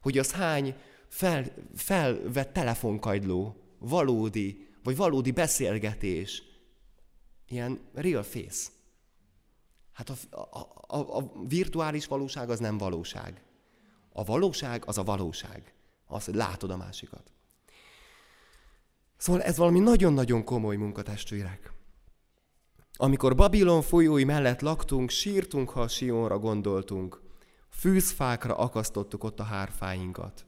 Hogy 0.00 0.18
az 0.18 0.32
hány 0.32 0.74
fel, 1.08 1.44
felvett 1.74 2.52
telefonkagyló, 2.52 3.56
valódi, 3.78 4.68
vagy 4.82 4.96
valódi 4.96 5.30
beszélgetés, 5.30 6.42
ilyen 7.48 7.80
real 7.94 8.22
face. 8.22 8.68
Hát 9.92 10.10
a, 10.10 10.36
a, 10.36 10.58
a, 10.96 11.16
a 11.16 11.32
virtuális 11.46 12.06
valóság 12.06 12.50
az 12.50 12.58
nem 12.58 12.78
valóság. 12.78 13.44
A 14.12 14.24
valóság 14.24 14.82
az 14.86 14.98
a 14.98 15.04
valóság. 15.04 15.74
Az, 16.06 16.24
hogy 16.24 16.34
látod 16.34 16.70
a 16.70 16.76
másikat. 16.76 17.32
Szóval 19.16 19.42
ez 19.42 19.56
valami 19.56 19.78
nagyon-nagyon 19.78 20.44
komoly 20.44 20.76
munkatestvérek. 20.76 21.72
Amikor 22.96 23.34
Babilon 23.34 23.82
folyói 23.82 24.24
mellett 24.24 24.60
laktunk, 24.60 25.10
sírtunk, 25.10 25.70
ha 25.70 25.80
a 25.80 25.88
Sionra 25.88 26.38
gondoltunk. 26.38 27.20
Fűzfákra 27.68 28.56
akasztottuk 28.56 29.24
ott 29.24 29.40
a 29.40 29.42
hárfáinkat. 29.42 30.46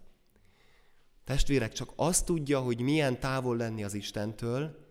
Testvérek, 1.25 1.73
csak 1.73 1.93
azt 1.97 2.25
tudja, 2.25 2.61
hogy 2.61 2.81
milyen 2.81 3.21
távol 3.21 3.57
lenni 3.57 3.85
az 3.85 3.95
Istentől, 3.95 4.87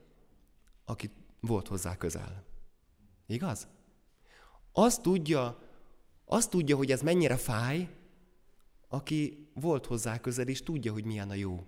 aki 0.85 1.11
volt 1.39 1.67
hozzá 1.67 1.97
közel. 1.97 2.43
Igaz? 3.25 3.67
Azt 4.73 5.01
tudja, 5.01 5.59
azt 6.25 6.49
tudja, 6.49 6.75
hogy 6.75 6.91
ez 6.91 7.01
mennyire 7.01 7.37
fáj, 7.37 7.89
aki 8.87 9.47
volt 9.53 9.85
hozzá 9.85 10.19
közel, 10.19 10.47
és 10.47 10.63
tudja, 10.63 10.91
hogy 10.91 11.05
milyen 11.05 11.29
a 11.29 11.33
jó. 11.33 11.65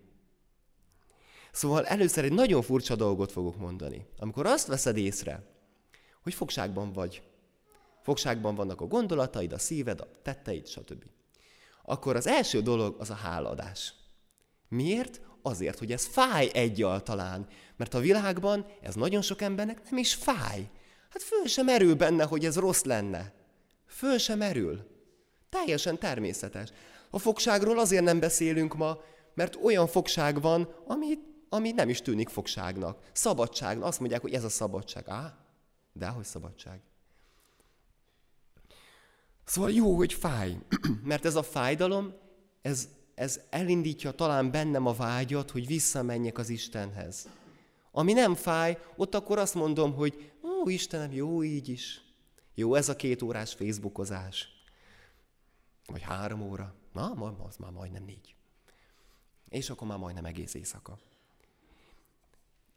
Szóval 1.52 1.86
először 1.86 2.24
egy 2.24 2.34
nagyon 2.34 2.62
furcsa 2.62 2.96
dolgot 2.96 3.32
fogok 3.32 3.58
mondani. 3.58 4.06
Amikor 4.18 4.46
azt 4.46 4.68
veszed 4.68 4.98
észre, 4.98 5.44
hogy 6.24 6.34
fogságban 6.34 6.94
vagy, 6.94 7.24
fogságban 8.02 8.56
vannak 8.56 8.82
a 8.82 8.88
gondolataid, 8.88 9.54
a 9.54 9.58
szíved, 9.58 10.00
a 10.00 10.08
tetteid, 10.22 10.68
stb. 10.68 11.04
Akkor 11.84 12.16
az 12.16 12.28
első 12.28 12.62
dolog 12.62 12.96
az 13.00 13.10
a 13.10 13.14
háladás. 13.14 13.94
Miért? 14.68 15.22
Azért, 15.42 15.80
hogy 15.80 15.92
ez 15.92 16.06
fáj 16.06 16.50
egyáltalán. 16.54 17.48
Mert 17.76 17.94
a 17.94 18.00
világban 18.00 18.66
ez 18.82 18.96
nagyon 18.96 19.22
sok 19.22 19.42
embernek 19.42 19.90
nem 19.90 20.00
is 20.00 20.14
fáj. 20.14 20.70
Hát 21.16 21.24
föl 21.24 21.46
sem 21.48 21.68
erül 21.68 21.96
benne, 21.96 22.24
hogy 22.24 22.46
ez 22.46 22.56
rossz 22.58 22.84
lenne. 22.84 23.34
Föl 23.88 24.18
sem 24.18 24.42
erül. 24.42 24.88
Teljesen 25.50 25.98
természetes. 26.00 26.70
A 27.10 27.20
fogságról 27.20 27.80
azért 27.80 28.04
nem 28.04 28.20
beszélünk 28.20 28.76
ma, 28.76 28.98
mert 29.34 29.56
olyan 29.64 29.88
fogság 29.88 30.42
van, 30.42 30.76
ami, 30.88 31.14
ami 31.50 31.72
nem 31.72 31.90
is 31.90 32.02
tűnik 32.02 32.30
fogságnak. 32.30 33.00
Szabadság. 33.12 33.82
Azt 33.82 34.00
mondják, 34.00 34.22
hogy 34.22 34.34
ez 34.34 34.44
a 34.44 34.50
szabadság. 34.50 35.10
Á, 35.10 35.38
de 35.94 36.08
hogy 36.08 36.24
szabadság. 36.24 36.80
Szóval 39.46 39.72
jó, 39.72 39.96
hogy 39.96 40.14
fáj, 40.14 40.58
mert 41.04 41.26
ez 41.26 41.36
a 41.36 41.44
fájdalom, 41.44 42.14
ez, 42.62 42.88
ez 43.14 43.40
elindítja 43.50 44.12
talán 44.12 44.52
bennem 44.52 44.86
a 44.86 44.94
vágyat, 44.94 45.52
hogy 45.52 45.68
visszamenjek 45.68 46.38
az 46.38 46.50
Istenhez. 46.50 47.28
Ami 47.92 48.14
nem 48.14 48.36
fáj, 48.36 48.78
ott 48.96 49.16
akkor 49.16 49.38
azt 49.38 49.56
mondom, 49.56 49.94
hogy 49.94 50.32
ó, 50.66 50.70
Istenem, 50.70 51.12
jó 51.12 51.44
így 51.44 51.70
is. 51.70 52.02
Jó 52.54 52.76
ez 52.76 52.90
a 52.90 52.96
két 52.96 53.22
órás 53.22 53.54
Facebookozás. 53.54 54.50
Vagy 55.86 56.02
három 56.02 56.42
óra. 56.42 56.74
Na, 56.94 57.12
az 57.48 57.56
már 57.58 57.72
majdnem 57.72 58.04
négy. 58.04 58.36
És 59.50 59.70
akkor 59.70 59.88
már 59.88 59.98
majdnem 59.98 60.26
egész 60.26 60.54
éjszaka. 60.54 60.98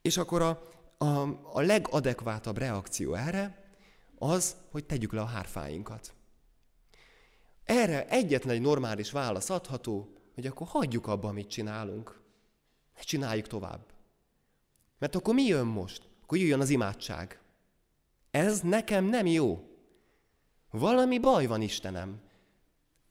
És 0.03 0.17
akkor 0.17 0.43
a, 0.43 0.71
a, 0.99 1.21
a 1.53 1.61
legadekvátabb 1.61 2.59
reakció 2.59 3.15
erre 3.15 3.73
az, 4.19 4.57
hogy 4.71 4.85
tegyük 4.85 5.13
le 5.13 5.21
a 5.21 5.25
hárfáinkat. 5.25 6.15
Erre 7.65 8.09
egyetlen 8.09 8.55
egy 8.55 8.61
normális 8.61 9.11
válasz 9.11 9.51
adható, 9.51 10.13
hogy 10.35 10.47
akkor 10.47 10.67
hagyjuk 10.67 11.07
abba, 11.07 11.29
amit 11.29 11.49
csinálunk. 11.49 12.21
Ne 12.97 13.03
csináljuk 13.03 13.47
tovább. 13.47 13.87
Mert 14.99 15.15
akkor 15.15 15.35
mi 15.35 15.43
jön 15.43 15.67
most? 15.67 16.09
Akkor 16.23 16.39
jöjjön 16.39 16.61
az 16.61 16.71
imádság. 16.71 17.41
Ez 18.31 18.61
nekem 18.61 19.05
nem 19.05 19.27
jó. 19.27 19.61
Valami 20.71 21.19
baj 21.19 21.47
van, 21.47 21.63
Istenem. 21.63 22.21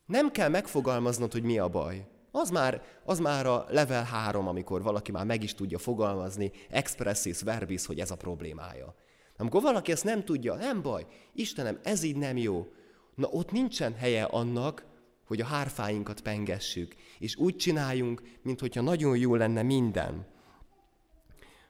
Nem 0.05 0.31
kell 0.31 0.49
megfogalmaznod, 0.49 1.31
hogy 1.31 1.43
mi 1.43 1.59
a 1.59 1.67
baj. 1.67 2.07
Az 2.31 2.49
már, 2.49 2.81
az 3.05 3.19
már 3.19 3.45
a 3.45 3.65
level 3.69 4.03
3, 4.03 4.47
amikor 4.47 4.81
valaki 4.81 5.11
már 5.11 5.25
meg 5.25 5.43
is 5.43 5.53
tudja 5.53 5.77
fogalmazni, 5.77 6.51
expressis 6.69 7.41
verbis, 7.41 7.85
hogy 7.85 7.99
ez 7.99 8.11
a 8.11 8.15
problémája. 8.15 8.95
Amikor 9.37 9.61
valaki 9.61 9.91
ezt 9.91 10.03
nem 10.03 10.23
tudja, 10.23 10.55
nem 10.55 10.81
baj, 10.81 11.05
Istenem, 11.33 11.79
ez 11.83 12.03
így 12.03 12.15
nem 12.15 12.37
jó. 12.37 12.67
Na 13.15 13.27
ott 13.27 13.51
nincsen 13.51 13.93
helye 13.93 14.23
annak, 14.23 14.85
hogy 15.25 15.41
a 15.41 15.45
hárfáinkat 15.45 16.21
pengessük, 16.21 16.95
és 17.19 17.35
úgy 17.35 17.55
csináljunk, 17.55 18.21
mintha 18.41 18.81
nagyon 18.81 19.17
jó 19.17 19.35
lenne 19.35 19.61
minden. 19.61 20.25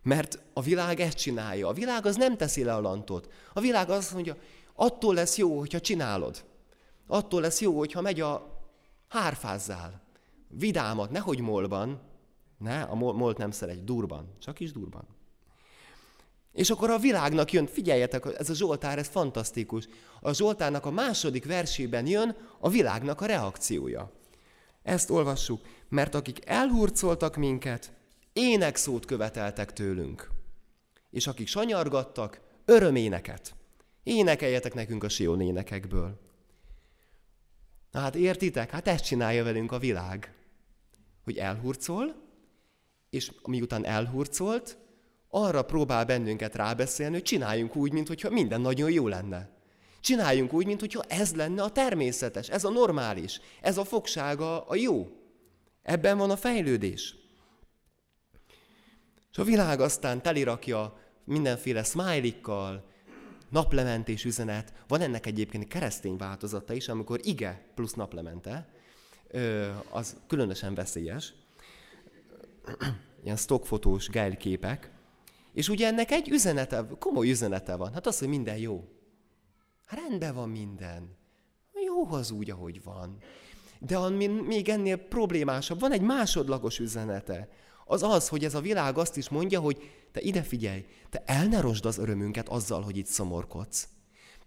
Mert 0.08 0.40
a 0.54 0.62
világ 0.62 1.00
ezt 1.00 1.18
csinálja. 1.18 1.68
A 1.68 1.74
világ 1.74 2.06
az 2.06 2.16
nem 2.16 2.38
teszi 2.38 2.64
le 2.64 2.74
a 2.74 2.82
lantot. 2.82 3.32
A 3.54 3.60
világ 3.60 3.90
azt 3.90 4.14
mondja, 4.14 4.36
attól 4.76 5.14
lesz 5.14 5.38
jó, 5.38 5.58
hogyha 5.58 5.80
csinálod. 5.80 6.46
Attól 7.08 7.42
lesz 7.42 7.62
jó, 7.62 7.78
hogyha 7.78 8.02
megy 8.02 8.22
a 8.22 8.62
hárfázzál. 9.08 10.02
Vidámat, 10.48 11.12
nehogy 11.12 11.40
molban. 11.40 12.02
Ne, 12.58 12.82
a 12.82 12.96
molt 12.96 13.38
nem 13.38 13.52
szeret, 13.52 13.84
durban. 13.84 14.36
Csak 14.40 14.60
is 14.60 14.72
durban. 14.72 15.08
És 16.54 16.70
akkor 16.70 16.90
a 16.90 16.98
világnak 16.98 17.52
jön, 17.52 17.68
figyeljetek, 17.68 18.26
ez 18.38 18.50
a 18.50 18.54
Zsoltár, 18.54 18.98
ez 18.98 19.08
fantasztikus. 19.08 19.88
A 20.22 20.34
Zsoltárnak 20.34 20.86
a 20.86 20.92
második 20.92 21.46
versében 21.46 22.08
jön 22.08 22.36
a 22.60 22.70
világnak 22.70 23.22
a 23.22 23.26
reakciója. 23.26 24.12
Ezt 24.84 25.10
olvassuk, 25.10 25.62
mert 25.90 26.16
akik 26.16 26.40
elhurcoltak 26.46 27.36
minket, 27.36 27.92
énekszót 28.38 29.06
követeltek 29.06 29.74
tőlünk. 29.74 30.32
És 31.10 31.28
akik 31.28 31.48
sanyargattak, 31.48 32.42
öröméneket. 32.66 33.56
Énekeljetek 34.04 34.74
nekünk 34.74 35.04
a 35.04 35.10
Sion 35.10 35.42
énekekből. 35.42 36.20
Hát 37.94 38.16
értitek? 38.16 38.70
Hát 38.70 38.88
ezt 38.88 39.06
csinálja 39.06 39.44
velünk 39.44 39.72
a 39.72 39.80
világ. 39.80 40.34
Hogy 41.24 41.38
elhurcol, 41.38 42.16
és 43.10 43.32
miután 43.48 43.86
elhurcolt, 43.86 44.78
arra 45.30 45.62
próbál 45.62 46.06
bennünket 46.06 46.56
rábeszélni, 46.56 47.14
hogy 47.14 47.24
csináljunk 47.24 47.76
úgy, 47.76 47.92
mintha 47.92 48.30
minden 48.30 48.62
nagyon 48.62 48.92
jó 48.92 49.08
lenne. 49.08 49.50
Csináljunk 50.02 50.54
úgy, 50.54 50.66
mintha 50.66 51.04
ez 51.08 51.36
lenne 51.36 51.64
a 51.64 51.72
természetes, 51.72 52.50
ez 52.50 52.64
a 52.64 52.70
normális, 52.70 53.40
ez 53.62 53.78
a 53.78 53.84
fogsága 53.84 54.62
a 54.62 54.76
jó. 54.76 55.08
Ebben 55.84 56.18
van 56.18 56.30
a 56.30 56.38
fejlődés. 56.38 57.27
És 59.38 59.44
a 59.44 59.46
világ 59.46 59.80
aztán 59.80 60.22
telirakja 60.22 60.98
mindenféle 61.24 61.84
smiley 61.84 62.32
naplementés 63.50 64.26
üzenet. 64.26 64.74
Van 64.88 65.02
ennek 65.02 65.26
egyébként 65.26 65.68
keresztény 65.68 66.18
változata 66.18 66.74
is, 66.74 66.88
amikor 66.88 67.20
ige 67.24 67.66
plusz 67.76 67.94
naplemente, 67.94 68.70
az 69.90 70.18
különösen 70.28 70.76
veszélyes. 70.76 71.34
Ilyen 73.24 73.36
stockfotós 73.36 74.10
képek. 74.38 74.92
És 75.54 75.70
ugye 75.70 75.88
ennek 75.88 76.12
egy 76.12 76.30
üzenete, 76.30 76.88
komoly 77.00 77.30
üzenete 77.30 77.76
van. 77.76 77.94
Hát 77.94 78.08
az, 78.08 78.20
hogy 78.20 78.28
minden 78.28 78.58
jó. 78.58 78.88
Hát 79.86 80.00
rendben 80.00 80.34
van 80.34 80.50
minden. 80.50 81.16
Jó 81.86 82.08
az 82.12 82.32
úgy, 82.32 82.50
ahogy 82.52 82.84
van. 82.84 83.18
De 83.80 83.98
ami 83.98 84.28
még 84.28 84.70
ennél 84.70 84.98
problémásabb, 84.98 85.80
van 85.80 85.92
egy 85.92 86.02
másodlagos 86.02 86.80
üzenete. 86.80 87.50
Az 87.88 88.04
az, 88.04 88.28
hogy 88.28 88.44
ez 88.44 88.54
a 88.54 88.62
világ 88.62 88.98
azt 88.98 89.18
is 89.18 89.30
mondja, 89.30 89.60
hogy 89.60 89.92
te 90.12 90.22
ide 90.22 90.42
figyelj, 90.42 90.86
te 91.10 91.24
el 91.26 91.46
ne 91.46 91.62
rosd 91.62 91.86
az 91.86 91.98
örömünket 91.98 92.50
azzal, 92.50 92.82
hogy 92.82 92.98
itt 92.98 93.06
szomorkodsz. 93.06 93.88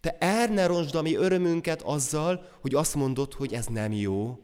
Te 0.00 0.16
el 0.18 0.46
ne 0.46 0.66
rosd 0.66 0.94
a 0.94 1.02
mi 1.02 1.14
örömünket 1.14 1.82
azzal, 1.82 2.48
hogy 2.60 2.74
azt 2.74 2.94
mondod, 2.94 3.34
hogy 3.34 3.54
ez 3.54 3.66
nem 3.66 3.92
jó. 3.92 4.38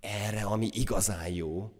Erre, 0.00 0.42
ami 0.42 0.68
igazán 0.72 1.28
jó. 1.28 1.70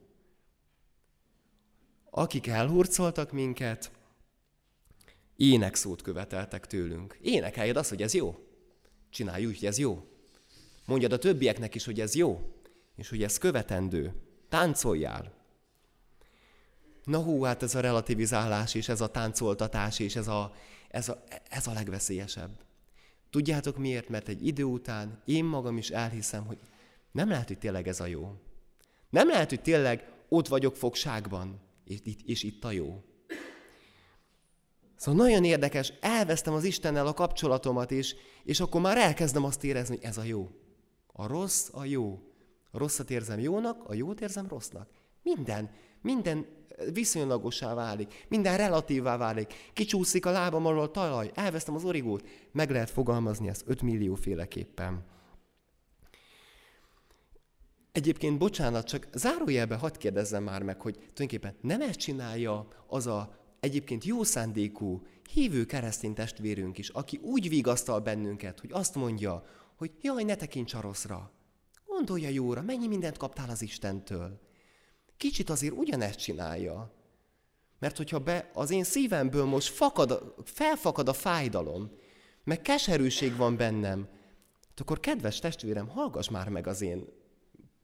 Akik 2.10 2.46
elhurcoltak 2.46 3.32
minket, 3.32 3.90
énekszót 5.36 6.02
követeltek 6.02 6.66
tőlünk. 6.66 7.18
Énekeljed 7.20 7.76
azt, 7.76 7.88
hogy 7.88 8.02
ez 8.02 8.14
jó. 8.14 8.36
Csinálj 9.10 9.46
úgy, 9.46 9.58
hogy 9.58 9.68
ez 9.68 9.78
jó. 9.78 10.08
Mondjad 10.86 11.12
a 11.12 11.18
többieknek 11.18 11.74
is, 11.74 11.84
hogy 11.84 12.00
ez 12.00 12.14
jó, 12.14 12.40
és 12.96 13.08
hogy 13.08 13.22
ez 13.22 13.38
követendő. 13.38 14.12
Táncoljál. 14.48 15.43
Na 17.04 17.18
hú, 17.18 17.42
hát 17.42 17.62
ez 17.62 17.74
a 17.74 17.80
relativizálás, 17.80 18.74
és 18.74 18.88
ez 18.88 19.00
a 19.00 19.10
táncoltatás, 19.10 19.98
és 19.98 20.16
ez 20.16 20.28
a, 20.28 20.54
ez 20.88 21.08
a, 21.08 21.22
ez 21.48 21.66
a 21.66 21.72
legveszélyesebb. 21.72 22.50
Tudjátok 23.30 23.78
miért? 23.78 24.08
Mert 24.08 24.28
egy 24.28 24.46
idő 24.46 24.62
után 24.62 25.22
én 25.24 25.44
magam 25.44 25.76
is 25.76 25.90
elhiszem, 25.90 26.46
hogy 26.46 26.58
nem 27.10 27.28
lehet, 27.28 27.48
hogy 27.48 27.58
tényleg 27.58 27.88
ez 27.88 28.00
a 28.00 28.06
jó. 28.06 28.32
Nem 29.10 29.28
lehet, 29.28 29.48
hogy 29.48 29.60
tényleg 29.60 30.12
ott 30.28 30.48
vagyok 30.48 30.76
fogságban, 30.76 31.60
és 31.84 31.98
és 32.24 32.42
itt 32.42 32.64
a 32.64 32.70
jó. 32.70 33.02
Szóval 34.96 35.24
nagyon 35.24 35.44
érdekes, 35.44 35.92
elvesztem 36.00 36.54
az 36.54 36.64
Istennel 36.64 37.06
a 37.06 37.12
kapcsolatomat 37.12 37.90
is, 37.90 38.14
és 38.44 38.60
akkor 38.60 38.80
már 38.80 38.96
elkezdem 38.96 39.44
azt 39.44 39.64
érezni, 39.64 39.96
hogy 39.96 40.04
ez 40.04 40.18
a 40.18 40.22
jó. 40.22 40.50
A 41.06 41.26
rossz 41.26 41.68
a 41.72 41.84
jó. 41.84 42.22
A 42.70 42.78
rosszat 42.78 43.10
érzem 43.10 43.38
jónak, 43.38 43.84
a 43.88 43.94
jót 43.94 44.20
érzem 44.20 44.48
rossznak. 44.48 44.88
Minden, 45.22 45.70
minden 46.04 46.46
viszonylagosá 46.92 47.74
válik, 47.74 48.24
minden 48.28 48.56
relatívá 48.56 49.16
válik. 49.16 49.54
Kicsúszik 49.72 50.26
a 50.26 50.30
lábam 50.30 50.66
alól 50.66 50.82
a 50.82 50.90
talaj, 50.90 51.30
elvesztem 51.34 51.74
az 51.74 51.84
origót. 51.84 52.28
Meg 52.52 52.70
lehet 52.70 52.90
fogalmazni 52.90 53.48
ezt 53.48 53.64
5 53.66 53.82
millió 53.82 54.14
féleképpen. 54.14 55.04
Egyébként, 57.92 58.38
bocsánat, 58.38 58.86
csak 58.86 59.08
zárójelbe 59.14 59.76
hadd 59.76 59.98
kérdezzem 59.98 60.42
már 60.42 60.62
meg, 60.62 60.80
hogy 60.80 60.94
tulajdonképpen 60.94 61.54
nem 61.60 61.80
ezt 61.80 61.98
csinálja 61.98 62.68
az 62.86 63.06
a 63.06 63.36
egyébként 63.60 64.04
jó 64.04 64.22
szándékú, 64.22 65.06
hívő 65.32 65.64
keresztény 65.64 66.14
testvérünk 66.14 66.78
is, 66.78 66.88
aki 66.88 67.16
úgy 67.22 67.48
vigasztal 67.48 68.00
bennünket, 68.00 68.60
hogy 68.60 68.70
azt 68.72 68.94
mondja, 68.94 69.44
hogy 69.76 69.90
jaj, 70.00 70.22
ne 70.22 70.34
tekints 70.34 70.74
a 70.74 70.80
rosszra. 70.80 71.32
Gondolja 71.86 72.28
jóra, 72.28 72.62
mennyi 72.62 72.86
mindent 72.86 73.16
kaptál 73.16 73.50
az 73.50 73.62
Istentől. 73.62 74.40
Kicsit 75.16 75.50
azért 75.50 75.76
ugyanezt 75.76 76.18
csinálja. 76.18 76.92
Mert 77.78 77.96
hogyha 77.96 78.18
be 78.18 78.50
az 78.54 78.70
én 78.70 78.84
szívemből 78.84 79.44
most 79.44 79.68
fakad, 79.68 80.34
felfakad 80.44 81.08
a 81.08 81.12
fájdalom, 81.12 81.90
meg 82.44 82.62
keserűség 82.62 83.36
van 83.36 83.56
bennem, 83.56 84.08
hát 84.68 84.80
akkor 84.80 85.00
kedves 85.00 85.38
testvérem, 85.38 85.88
hallgass 85.88 86.28
már 86.28 86.48
meg 86.48 86.66
az 86.66 86.80
én 86.80 87.06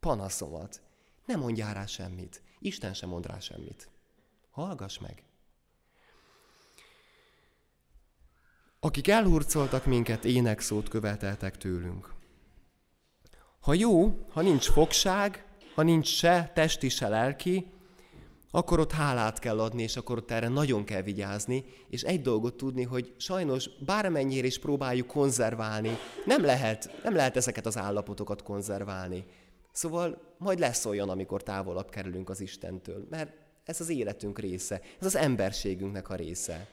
panaszomat. 0.01 0.81
Ne 1.25 1.37
mondjál 1.37 1.75
rá 1.75 1.87
semmit. 1.87 2.43
Isten 2.59 2.95
sem 2.95 3.09
mond 3.09 3.27
rá 3.27 3.39
semmit. 3.39 3.89
Hallgass 4.51 4.99
meg. 4.99 5.23
Akik 8.81 9.09
elhurcoltak 9.09 9.87
minket, 9.87 10.25
énekszót 10.25 10.89
követeltek 10.89 11.57
tőlünk. 11.57 12.15
Ha 13.61 13.75
jó, 13.75 14.25
ha 14.33 14.41
nincs 14.41 14.71
fogság, 14.71 15.50
ha 15.75 15.83
nincs 15.83 16.09
se 16.09 16.51
testi, 16.55 16.89
se 16.89 17.09
lelki, 17.09 17.67
akkor 18.51 18.81
ott 18.81 18.93
hálát 18.93 19.39
kell 19.39 19.61
adni, 19.61 19.83
és 19.83 19.97
akkor 19.97 20.17
ott 20.17 20.31
erre 20.31 20.49
nagyon 20.49 20.85
kell 20.85 21.03
vigyázni, 21.03 21.65
és 21.89 22.03
egy 22.03 22.23
dolgot 22.23 22.57
tudni, 22.57 22.83
hogy 22.83 23.15
sajnos 23.17 23.71
bármennyire 23.85 24.47
is 24.47 24.59
próbáljuk 24.59 25.07
konzerválni, 25.07 25.97
nem 26.25 26.45
lehet, 26.45 27.01
nem 27.03 27.15
lehet 27.15 27.37
ezeket 27.37 27.67
az 27.67 27.77
állapotokat 27.77 28.43
konzerválni. 28.43 29.25
Szóval 29.73 30.35
majd 30.39 30.59
lesz 30.59 30.85
olyan, 30.85 31.09
amikor 31.09 31.43
távolabb 31.43 31.91
kerülünk 31.91 32.31
az 32.31 32.41
Istentől, 32.41 33.07
mert 33.11 33.33
ez 33.65 33.81
az 33.81 33.89
életünk 33.89 34.39
része, 34.39 34.81
ez 35.01 35.07
az 35.07 35.17
emberségünknek 35.17 36.09
a 36.09 36.15
része. 36.15 36.67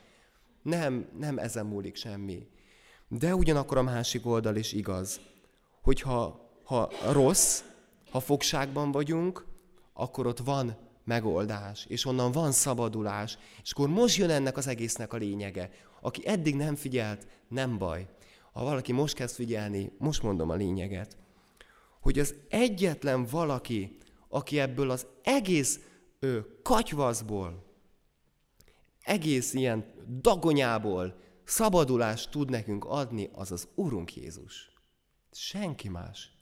Nem, 0.62 1.10
nem 1.19 1.38
ezen 1.38 1.65
múlik 1.65 1.95
semmi. 1.95 2.47
De 3.07 3.36
ugyanakkor 3.36 3.77
a 3.77 3.81
másik 3.83 4.25
oldal 4.25 4.55
is 4.55 4.73
igaz, 4.73 5.19
hogyha 5.81 6.49
ha 6.63 6.89
rossz, 7.12 7.62
ha 8.10 8.20
fogságban 8.20 8.91
vagyunk, 8.91 9.46
akkor 9.93 10.28
ott 10.28 10.39
van 10.39 10.78
megoldás, 11.04 11.86
és 11.88 12.06
onnan 12.06 12.32
van 12.32 12.52
szabadulás, 12.52 13.38
és 13.63 13.72
akkor 13.72 13.89
most 13.89 14.17
jön 14.17 14.30
ennek 14.30 14.58
az 14.58 14.67
egésznek 14.67 15.13
a 15.13 15.17
lényege. 15.17 15.70
Aki 16.02 16.28
eddig 16.28 16.56
nem 16.56 16.76
figyelt, 16.76 17.28
nem 17.48 17.78
baj. 17.78 18.08
Ha 18.52 18.63
valaki 18.63 18.91
most 18.91 19.15
kezd 19.15 19.36
figyelni, 19.36 19.91
most 19.98 20.24
mondom 20.24 20.50
a 20.50 20.56
lényeget, 20.56 21.17
hogy 22.02 22.20
az 22.20 22.36
egyetlen 22.50 23.26
valaki, 23.26 23.98
aki 24.30 24.60
ebből 24.60 24.89
az 24.89 25.08
egész 25.24 25.80
ö, 26.20 26.39
katyvaszból, 26.63 27.65
egész 29.02 29.54
ilyen 29.54 29.86
dagonyából 30.22 31.15
szabadulást 31.43 32.32
tud 32.32 32.50
nekünk 32.50 32.86
adni, 32.86 33.30
az 33.34 33.52
az 33.52 33.67
Urunk 33.76 34.15
Jézus. 34.15 34.72
Senki 35.32 35.89
más. 35.89 36.37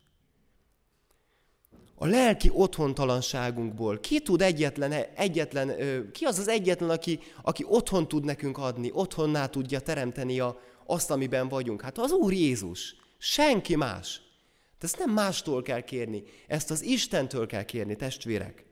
A 1.97 2.05
lelki 2.05 2.49
otthontalanságunkból 2.53 3.99
ki 3.99 4.21
tud 4.21 4.41
egyetlen, 4.41 4.91
egyetlen 5.15 5.75
ki 6.11 6.25
az 6.25 6.39
az 6.39 6.47
egyetlen, 6.47 6.89
aki, 6.89 7.19
aki 7.41 7.65
otthon 7.67 8.07
tud 8.07 8.23
nekünk 8.23 8.57
adni, 8.57 8.89
otthonná 8.93 9.45
tudja 9.45 9.79
teremteni 9.79 10.39
a, 10.39 10.59
azt, 10.85 11.11
amiben 11.11 11.47
vagyunk? 11.47 11.81
Hát 11.81 11.97
az 11.97 12.11
Úr 12.11 12.33
Jézus. 12.33 12.95
Senki 13.17 13.75
más. 13.75 14.21
De 14.79 14.85
ezt 14.85 14.99
nem 14.99 15.09
mástól 15.09 15.61
kell 15.61 15.81
kérni, 15.81 16.23
ezt 16.47 16.71
az 16.71 16.81
Istentől 16.81 17.45
kell 17.45 17.63
kérni, 17.63 17.95
testvérek. 17.95 18.65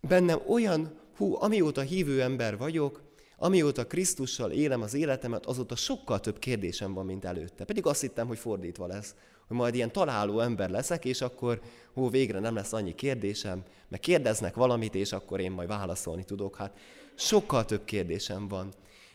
Bennem 0.00 0.40
olyan 0.48 1.00
hú, 1.16 1.36
amióta 1.42 1.80
hívő 1.80 2.22
ember 2.22 2.56
vagyok, 2.56 3.02
amióta 3.36 3.86
Krisztussal 3.86 4.50
élem 4.50 4.82
az 4.82 4.94
életemet, 4.94 5.46
azóta 5.46 5.76
sokkal 5.76 6.20
több 6.20 6.38
kérdésem 6.38 6.94
van, 6.94 7.06
mint 7.06 7.24
előtte. 7.24 7.64
Pedig 7.64 7.86
azt 7.86 8.00
hittem, 8.00 8.26
hogy 8.26 8.38
fordítva 8.38 8.86
lesz, 8.86 9.14
hogy 9.46 9.56
majd 9.56 9.74
ilyen 9.74 9.92
találó 9.92 10.40
ember 10.40 10.70
leszek, 10.70 11.04
és 11.04 11.20
akkor 11.20 11.60
hú, 11.94 12.10
végre 12.10 12.38
nem 12.38 12.54
lesz 12.54 12.72
annyi 12.72 12.94
kérdésem, 12.94 13.62
meg 13.88 14.00
kérdeznek 14.00 14.54
valamit, 14.54 14.94
és 14.94 15.12
akkor 15.12 15.40
én 15.40 15.50
majd 15.50 15.68
válaszolni 15.68 16.24
tudok. 16.24 16.56
Hát 16.56 16.78
sokkal 17.14 17.64
több 17.64 17.84
kérdésem 17.84 18.48
van. 18.48 18.72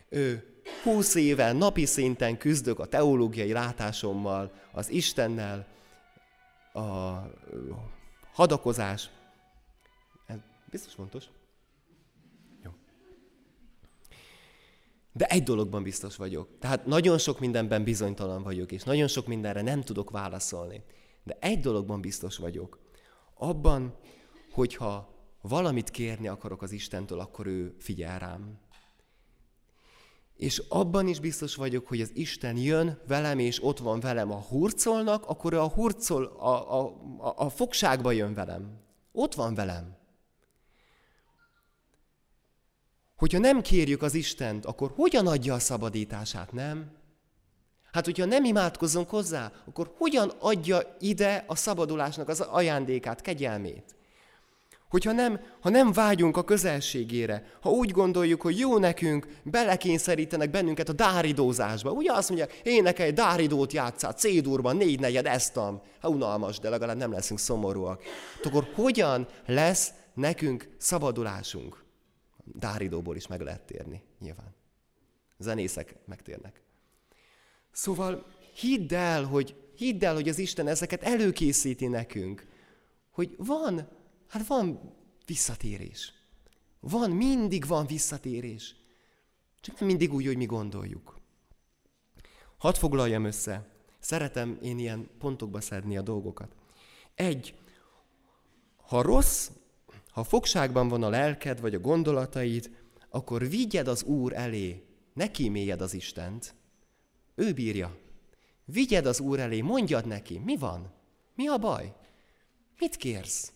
Ő, 0.09 0.43
húsz 0.83 1.15
éve 1.15 1.51
napi 1.51 1.85
szinten 1.85 2.37
küzdök 2.37 2.79
a 2.79 2.85
teológiai 2.85 3.51
látásommal, 3.51 4.51
az 4.71 4.89
Istennel, 4.89 5.67
a 6.73 7.21
hadakozás. 8.33 9.09
Ez 10.25 10.37
biztos 10.71 10.93
fontos. 10.93 11.23
De 15.19 15.25
egy 15.25 15.43
dologban 15.43 15.83
biztos 15.83 16.15
vagyok. 16.15 16.49
Tehát 16.59 16.85
nagyon 16.85 17.17
sok 17.17 17.39
mindenben 17.39 17.83
bizonytalan 17.83 18.43
vagyok, 18.43 18.71
és 18.71 18.83
nagyon 18.83 19.07
sok 19.07 19.27
mindenre 19.27 19.61
nem 19.61 19.81
tudok 19.81 20.09
válaszolni. 20.09 20.83
De 21.23 21.37
egy 21.39 21.59
dologban 21.59 22.01
biztos 22.01 22.37
vagyok. 22.37 22.79
Abban, 23.33 23.97
hogyha 24.51 25.13
valamit 25.41 25.89
kérni 25.89 26.27
akarok 26.27 26.61
az 26.61 26.71
Istentől, 26.71 27.19
akkor 27.19 27.47
ő 27.47 27.75
figyel 27.77 28.19
rám. 28.19 28.59
És 30.35 30.63
abban 30.69 31.07
is 31.07 31.19
biztos 31.19 31.55
vagyok, 31.55 31.87
hogy 31.87 32.01
az 32.01 32.11
Isten 32.13 32.57
jön 32.57 32.99
velem, 33.07 33.39
és 33.39 33.63
ott 33.63 33.79
van 33.79 33.99
velem. 33.99 34.31
A 34.31 34.41
hurcolnak, 34.41 35.25
akkor 35.25 35.53
a 35.53 35.67
hurcol, 35.67 36.25
a, 36.25 36.79
a, 36.79 36.85
a, 37.17 37.33
a 37.37 37.49
fogságba 37.49 38.11
jön 38.11 38.33
velem. 38.33 38.79
Ott 39.11 39.33
van 39.33 39.53
velem. 39.53 39.97
Hogyha 43.19 43.39
nem 43.39 43.61
kérjük 43.61 44.01
az 44.01 44.13
Istent, 44.13 44.65
akkor 44.65 44.91
hogyan 44.95 45.27
adja 45.27 45.53
a 45.53 45.59
szabadítását, 45.59 46.51
nem? 46.51 46.91
Hát, 47.91 48.05
hogyha 48.05 48.25
nem 48.25 48.43
imádkozunk 48.43 49.09
hozzá, 49.09 49.51
akkor 49.67 49.93
hogyan 49.97 50.31
adja 50.39 50.79
ide 50.99 51.43
a 51.47 51.55
szabadulásnak 51.55 52.27
az 52.27 52.39
ajándékát, 52.39 53.21
kegyelmét? 53.21 53.95
Hogyha 54.89 55.11
nem, 55.11 55.39
ha 55.59 55.69
nem 55.69 55.91
vágyunk 55.91 56.37
a 56.37 56.43
közelségére, 56.43 57.45
ha 57.61 57.69
úgy 57.69 57.91
gondoljuk, 57.91 58.41
hogy 58.41 58.59
jó 58.59 58.77
nekünk, 58.77 59.27
belekényszerítenek 59.43 60.49
bennünket 60.49 60.89
a 60.89 60.93
dáridózásba. 60.93 61.91
Ugye 61.91 62.11
azt 62.11 62.29
mondják, 62.29 62.59
énekelj, 62.63 63.11
dáridót 63.11 63.73
játszál, 63.73 64.13
C-durban, 64.13 64.77
négy 64.77 64.99
negyed, 64.99 65.25
eztam. 65.25 65.81
Ha 66.01 66.09
unalmas, 66.09 66.59
de 66.59 66.69
legalább 66.69 66.97
nem 66.97 67.11
leszünk 67.11 67.39
szomorúak. 67.39 68.03
Akkor 68.43 68.67
hogyan 68.75 69.27
lesz 69.45 69.91
nekünk 70.13 70.69
szabadulásunk? 70.77 71.87
Dáridóból 72.53 73.15
is 73.15 73.27
meg 73.27 73.41
lehet 73.41 73.65
térni, 73.65 74.03
nyilván. 74.19 74.55
Zenészek 75.37 75.95
megtérnek. 76.05 76.61
Szóval 77.71 78.25
hidd 78.53 78.93
el, 78.93 79.23
hogy, 79.23 79.71
hidd 79.75 80.05
el, 80.05 80.13
hogy 80.13 80.29
az 80.29 80.39
Isten 80.39 80.67
ezeket 80.67 81.03
előkészíti 81.03 81.87
nekünk. 81.87 82.47
Hogy 83.11 83.35
van, 83.37 83.87
hát 84.27 84.47
van 84.47 84.93
visszatérés. 85.25 86.13
Van, 86.79 87.11
mindig 87.11 87.65
van 87.65 87.85
visszatérés. 87.85 88.75
Csak 89.61 89.79
nem 89.79 89.87
mindig 89.89 90.13
úgy, 90.13 90.25
hogy 90.25 90.37
mi 90.37 90.45
gondoljuk. 90.45 91.19
Hadd 92.57 92.73
foglaljam 92.73 93.23
össze. 93.23 93.67
Szeretem 93.99 94.59
én 94.61 94.79
ilyen 94.79 95.09
pontokba 95.17 95.61
szedni 95.61 95.97
a 95.97 96.01
dolgokat. 96.01 96.55
Egy, 97.15 97.55
ha 98.77 99.01
rossz, 99.01 99.49
ha 100.19 100.25
fogságban 100.25 100.87
van 100.87 101.03
a 101.03 101.09
lelked 101.09 101.61
vagy 101.61 101.73
a 101.75 101.79
gondolataid, 101.79 102.69
akkor 103.09 103.49
vigyed 103.49 103.87
az 103.87 104.03
Úr 104.03 104.33
elé, 104.33 104.83
ne 105.13 105.31
kíméljed 105.31 105.81
az 105.81 105.93
Istent. 105.93 106.55
Ő 107.35 107.53
bírja. 107.53 107.97
Vigyed 108.65 109.05
az 109.05 109.19
Úr 109.19 109.39
elé, 109.39 109.61
mondjad 109.61 110.05
neki, 110.05 110.39
mi 110.39 110.57
van? 110.57 110.93
Mi 111.35 111.47
a 111.47 111.57
baj? 111.57 111.93
Mit 112.79 112.95
kérsz? 112.95 113.53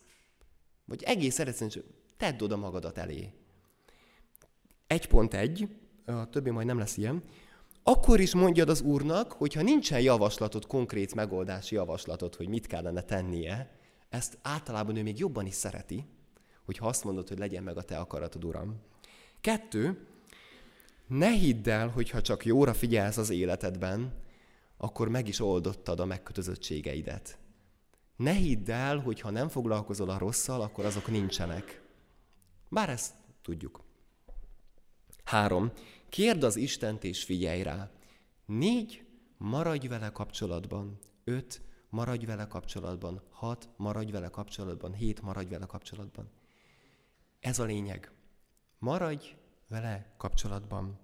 Vagy 0.86 1.04
egész 1.04 1.40
egyszerűen 1.40 1.86
tedd 2.18 2.44
oda 2.44 2.58
magadat 2.58 2.98
elé. 2.98 3.34
Egy 4.88 5.08
pont 5.08 5.34
egy, 5.34 5.68
a 6.06 6.30
többi 6.30 6.50
majd 6.50 6.68
nem 6.68 6.78
lesz 6.78 6.98
ilyen, 6.98 7.24
akkor 7.84 8.20
is 8.20 8.34
mondjad 8.34 8.70
az 8.70 8.82
Úrnak, 8.82 9.32
hogyha 9.32 9.62
nincsen 9.62 10.02
javaslatod, 10.02 10.68
konkrét 10.68 11.16
megoldási 11.16 11.76
javaslatod, 11.76 12.36
hogy 12.36 12.48
mit 12.48 12.68
kellene 12.68 13.02
tennie, 13.02 13.78
ezt 14.10 14.38
általában 14.42 14.96
ő 14.96 15.04
még 15.04 15.20
jobban 15.20 15.46
is 15.46 15.54
szereti, 15.54 16.06
hogyha 16.66 16.88
azt 16.88 17.04
mondod, 17.04 17.28
hogy 17.28 17.38
legyen 17.38 17.64
meg 17.64 17.78
a 17.78 17.84
te 17.84 17.98
akaratod, 17.98 18.44
Uram. 18.44 18.82
Kettő, 19.42 20.08
ne 21.08 21.30
hidd 21.30 21.70
el, 21.70 21.88
hogyha 21.88 22.22
csak 22.22 22.46
jóra 22.46 22.74
figyelsz 22.74 23.18
az 23.18 23.30
életedben, 23.30 24.14
akkor 24.78 25.10
meg 25.10 25.28
is 25.28 25.40
oldottad 25.40 26.00
a 26.00 26.06
megkötözöttségeidet. 26.06 27.38
Ne 28.16 28.32
hidd 28.32 28.72
el, 28.72 28.98
hogy 28.98 29.20
ha 29.20 29.30
nem 29.30 29.48
foglalkozol 29.48 30.10
a 30.10 30.18
rosszal, 30.18 30.62
akkor 30.62 30.86
azok 30.86 31.08
nincsenek. 31.08 31.82
Bár 32.70 32.90
ezt 32.90 33.14
tudjuk. 33.42 33.84
Három. 35.24 35.72
Kérd 36.10 36.44
az 36.44 36.56
Istent 36.56 37.04
és 37.04 37.24
figyelj 37.24 37.62
rá. 37.62 37.92
Négy. 38.46 39.06
Maradj 39.38 39.88
vele 39.88 40.10
kapcsolatban. 40.10 41.00
Öt. 41.24 41.62
Maradj 41.90 42.26
vele 42.26 42.48
kapcsolatban. 42.48 43.22
Hat. 43.30 43.70
Maradj 43.78 44.12
vele 44.12 44.28
kapcsolatban. 44.28 44.94
Hét. 44.94 45.22
Maradj 45.22 45.50
vele 45.50 45.66
kapcsolatban. 45.66 46.30
Ez 47.44 47.60
a 47.60 47.64
lényeg. 47.64 48.12
Maradj 48.80 49.36
vele 49.68 50.14
kapcsolatban. 50.18 51.00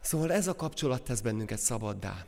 Szóval 0.00 0.32
ez 0.32 0.46
a 0.46 0.54
kapcsolat 0.54 1.02
tesz 1.02 1.20
bennünket 1.20 1.58
szabaddá. 1.58 2.26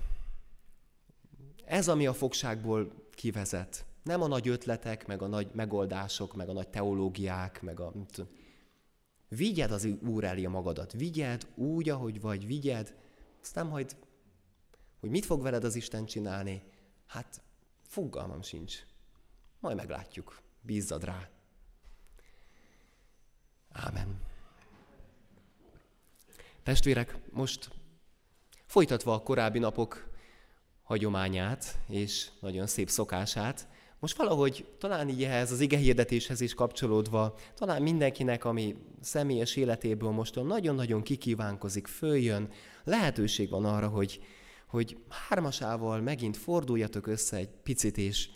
Ez, 1.65 1.89
ami 1.89 2.07
a 2.07 2.15
fogságból 2.15 2.93
kivezet. 3.15 3.85
Nem 4.03 4.23
a 4.23 4.27
nagy 4.27 4.49
ötletek, 4.49 5.07
meg 5.07 5.23
a 5.23 5.27
nagy 5.27 5.51
megoldások, 5.53 6.35
meg 6.35 6.49
a 6.49 6.53
nagy 6.53 6.69
teológiák, 6.69 7.63
meg 7.63 7.81
a... 7.81 7.93
Vigyed 9.29 9.71
az 9.71 9.85
Úr 9.85 10.25
elé 10.25 10.47
magadat. 10.47 10.93
Vigyed 10.93 11.47
úgy, 11.55 11.89
ahogy 11.89 12.21
vagy, 12.21 12.47
vigyed. 12.47 12.95
Aztán 13.43 13.67
majd, 13.67 13.97
hogy 15.01 15.11
mit 15.11 15.25
fog 15.25 15.43
veled 15.43 15.65
az 15.65 15.75
Isten 15.75 16.07
csinálni, 16.07 16.63
hát 17.07 17.43
fogalmam 17.83 18.43
sincs. 18.43 18.87
Majd 19.61 19.77
meglátjuk. 19.77 20.41
Bízzad 20.61 21.05
rá. 21.05 21.29
Ámen. 23.81 24.21
Testvérek, 26.63 27.19
most 27.31 27.71
folytatva 28.67 29.13
a 29.13 29.23
korábbi 29.23 29.59
napok 29.59 30.11
hagyományát 30.83 31.79
és 31.89 32.29
nagyon 32.41 32.67
szép 32.67 32.89
szokását, 32.89 33.69
most 33.99 34.17
valahogy 34.17 34.67
talán 34.79 35.09
így 35.09 35.25
ehhez 35.25 35.53
az 35.53 35.61
igehirdetéshez 35.61 36.41
is 36.41 36.55
kapcsolódva, 36.55 37.39
talán 37.55 37.83
mindenkinek, 37.83 38.45
ami 38.45 38.77
személyes 39.01 39.57
életéből 39.57 40.11
most 40.11 40.45
nagyon-nagyon 40.45 41.03
kikívánkozik, 41.03 41.87
följön, 41.87 42.51
lehetőség 42.85 43.51
van 43.51 43.65
arra, 43.65 43.89
hogy, 43.89 44.21
hogy 44.67 44.97
hármasával 45.09 46.01
megint 46.01 46.37
forduljatok 46.37 47.07
össze 47.07 47.37
egy 47.37 47.49
picit, 47.63 47.99
és, 47.99 48.29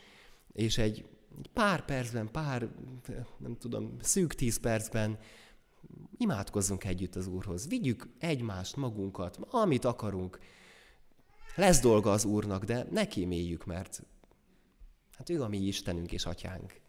és 0.52 0.78
egy 0.78 1.04
pár 1.52 1.84
percben, 1.84 2.30
pár, 2.30 2.68
nem 3.38 3.56
tudom, 3.58 3.96
szűk 4.00 4.34
tíz 4.34 4.60
percben 4.60 5.18
imádkozzunk 6.16 6.84
együtt 6.84 7.14
az 7.14 7.26
Úrhoz. 7.26 7.68
Vigyük 7.68 8.08
egymást, 8.18 8.76
magunkat, 8.76 9.38
amit 9.50 9.84
akarunk. 9.84 10.38
Lesz 11.54 11.80
dolga 11.80 12.10
az 12.10 12.24
Úrnak, 12.24 12.64
de 12.64 12.86
ne 12.90 13.06
kíméljük, 13.06 13.64
mert 13.64 14.02
hát 15.16 15.30
ő 15.30 15.42
a 15.42 15.48
mi 15.48 15.58
Istenünk 15.58 16.12
és 16.12 16.24
Atyánk. 16.24 16.80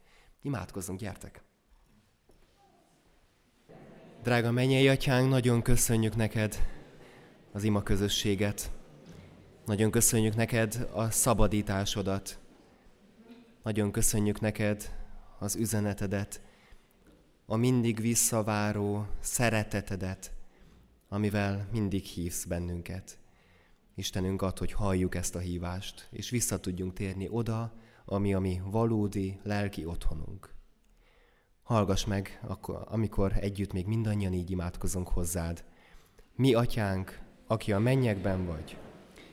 Imádkozzunk, 0.42 1.00
gyertek! 1.00 1.44
Drága 4.24 4.52
mennyei 4.52 4.88
Atyánk, 4.88 5.30
nagyon 5.30 5.62
köszönjük 5.62 6.16
neked 6.16 6.56
az 7.52 7.64
ima 7.64 7.84
közösséget. 7.84 8.72
Nagyon 9.66 9.92
köszönjük 9.92 10.36
neked 10.36 10.90
a 10.94 11.10
szabadításodat. 11.10 12.40
Nagyon 13.64 13.92
köszönjük 13.92 14.40
neked 14.40 14.92
az 15.40 15.56
üzenetedet, 15.56 16.42
a 17.46 17.56
mindig 17.56 18.02
visszaváró 18.02 19.08
szeretetedet, 19.20 20.32
amivel 21.10 21.68
mindig 21.72 22.04
hívsz 22.04 22.46
bennünket. 22.46 23.18
Istenünk 23.96 24.42
ad, 24.42 24.58
hogy 24.58 24.72
halljuk 24.72 25.16
ezt 25.16 25.36
a 25.36 25.40
hívást, 25.40 26.08
és 26.12 26.30
vissza 26.30 26.60
tudjunk 26.60 26.94
térni 26.94 27.28
oda, 27.30 27.74
ami 28.06 28.34
a 28.34 28.40
mi 28.40 28.62
valódi 28.66 29.40
lelki 29.44 29.86
otthonunk. 29.86 30.54
Hallgass 31.64 32.06
meg, 32.06 32.42
amikor 32.86 33.34
együtt 33.40 33.74
még 33.74 33.86
mindannyian 33.86 34.34
így 34.34 34.52
imádkozunk 34.52 35.08
hozzád. 35.08 35.64
Mi, 36.36 36.54
atyánk, 36.54 37.20
aki 37.48 37.74
a 37.74 37.80
mennyekben 37.80 38.46
vagy, 38.46 38.78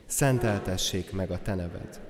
szenteltessék 0.07 1.13
meg 1.13 1.31
a 1.31 1.43
te 1.43 1.55
neved. 1.55 2.10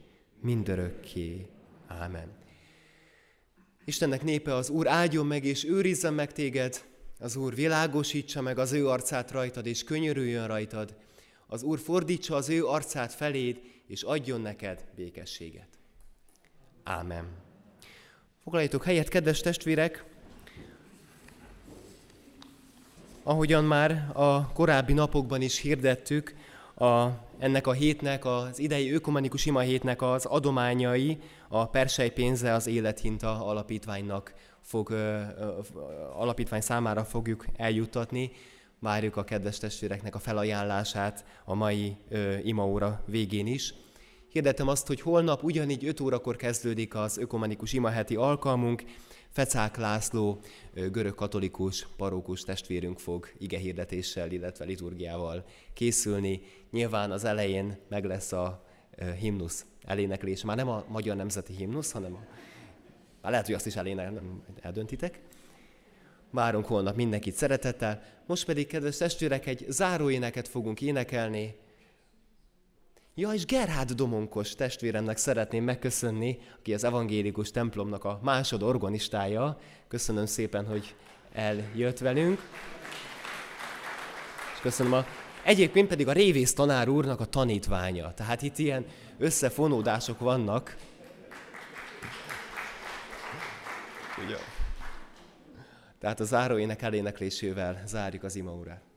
mindörökké. 0.41 1.47
Ámen. 1.87 2.31
Istennek 3.85 4.23
népe 4.23 4.55
az 4.55 4.69
Úr 4.69 4.87
áldjon 4.87 5.25
meg 5.25 5.45
és 5.45 5.65
őrizzen 5.65 6.13
meg 6.13 6.31
téged, 6.31 6.89
Az 7.19 7.35
Úr 7.35 7.55
világosítsa 7.55 8.41
meg 8.41 8.57
az 8.59 8.71
ő 8.71 8.87
arcát 8.87 9.31
rajtad, 9.31 9.65
és 9.65 9.83
könyörüljön 9.83 10.47
rajtad. 10.47 10.95
Az 11.47 11.63
Úr 11.63 11.79
fordítsa 11.79 12.35
az 12.35 12.49
ő 12.49 12.65
arcát 12.65 13.13
feléd, 13.13 13.61
és 13.87 14.03
adjon 14.03 14.41
neked 14.41 14.85
békességet. 14.95 15.67
Ámen. 16.83 17.25
Foglaljatok 18.43 18.83
helyet, 18.83 19.07
kedves 19.07 19.39
testvérek! 19.39 20.03
Ahogyan 23.23 23.63
már 23.63 24.09
a 24.13 24.51
korábbi 24.51 24.93
napokban 24.93 25.41
is 25.41 25.59
hirdettük, 25.59 26.35
a, 26.75 27.09
ennek 27.41 27.67
a 27.67 27.71
hétnek, 27.71 28.25
az 28.25 28.59
idei 28.59 28.91
ökumenikus 28.91 29.45
ima 29.45 29.59
hétnek 29.59 30.01
az 30.01 30.25
adományai 30.25 31.17
a 31.49 31.65
Persely 31.65 32.09
pénze 32.09 32.53
az 32.53 32.67
Élethinta 32.67 33.45
alapítványnak 33.45 34.33
fog, 34.61 34.91
alapítvány 36.13 36.61
számára 36.61 37.03
fogjuk 37.03 37.45
eljuttatni. 37.55 38.31
Várjuk 38.79 39.15
a 39.15 39.23
kedves 39.23 39.57
testvéreknek 39.57 40.15
a 40.15 40.19
felajánlását 40.19 41.25
a 41.45 41.53
mai 41.53 41.95
imaóra 42.43 43.03
végén 43.05 43.47
is. 43.47 43.73
Hirdettem 44.29 44.67
azt, 44.67 44.87
hogy 44.87 45.01
holnap 45.01 45.43
ugyanígy 45.43 45.85
5 45.85 45.99
órakor 45.99 46.35
kezdődik 46.35 46.95
az 46.95 47.17
ökumenikus 47.17 47.73
imaheti 47.73 48.15
alkalmunk. 48.15 48.83
Fecák 49.31 49.77
László, 49.77 50.39
görög 50.73 51.15
katolikus 51.15 51.87
parókus 51.97 52.41
testvérünk 52.41 52.99
fog 52.99 53.27
igehirdetéssel, 53.37 54.31
illetve 54.31 54.65
liturgiával 54.65 55.45
készülni. 55.73 56.41
Nyilván 56.71 57.11
az 57.11 57.23
elején 57.23 57.77
meg 57.89 58.05
lesz 58.05 58.31
a 58.31 58.65
himnusz 59.19 59.65
eléneklés. 59.85 60.43
Már 60.43 60.55
nem 60.55 60.69
a 60.69 60.85
magyar 60.87 61.15
nemzeti 61.15 61.53
himnusz, 61.53 61.91
hanem 61.91 62.13
a... 62.13 62.19
Már 63.21 63.31
lehet, 63.31 63.45
hogy 63.45 63.55
azt 63.55 63.65
is 63.65 63.75
elének, 63.75 64.11
eldöntitek. 64.61 65.19
Várunk 66.29 66.65
holnap 66.65 66.95
mindenkit 66.95 67.35
szeretettel. 67.35 68.03
Most 68.25 68.45
pedig, 68.45 68.67
kedves 68.67 68.97
testvérek, 68.97 69.45
egy 69.45 69.65
záróéneket 69.69 70.47
fogunk 70.47 70.81
énekelni. 70.81 71.55
Ja, 73.15 73.33
és 73.33 73.45
Gerhard 73.45 73.91
Domonkos 73.91 74.55
testvéremnek 74.55 75.17
szeretném 75.17 75.63
megköszönni, 75.63 76.37
aki 76.59 76.73
az 76.73 76.83
evangélikus 76.83 77.51
templomnak 77.51 78.03
a 78.03 78.19
másod 78.23 78.63
organistája. 78.63 79.59
Köszönöm 79.87 80.25
szépen, 80.25 80.65
hogy 80.65 80.95
eljött 81.33 81.97
velünk. 81.97 82.39
És 84.53 84.59
köszönöm 84.61 84.93
a 84.93 85.05
Egyébként 85.43 85.87
pedig 85.87 86.07
a 86.07 86.11
révész 86.11 86.53
tanár 86.53 86.89
úrnak 86.89 87.19
a 87.19 87.25
tanítványa. 87.25 88.13
Tehát 88.13 88.41
itt 88.41 88.57
ilyen 88.57 88.85
összefonódások 89.17 90.19
vannak. 90.19 90.77
Ugye? 94.25 94.37
Tehát 95.99 96.19
a 96.19 96.23
záróének 96.23 96.81
eléneklésével 96.81 97.81
zárjuk 97.85 98.23
az 98.23 98.35
imaurát. 98.35 98.90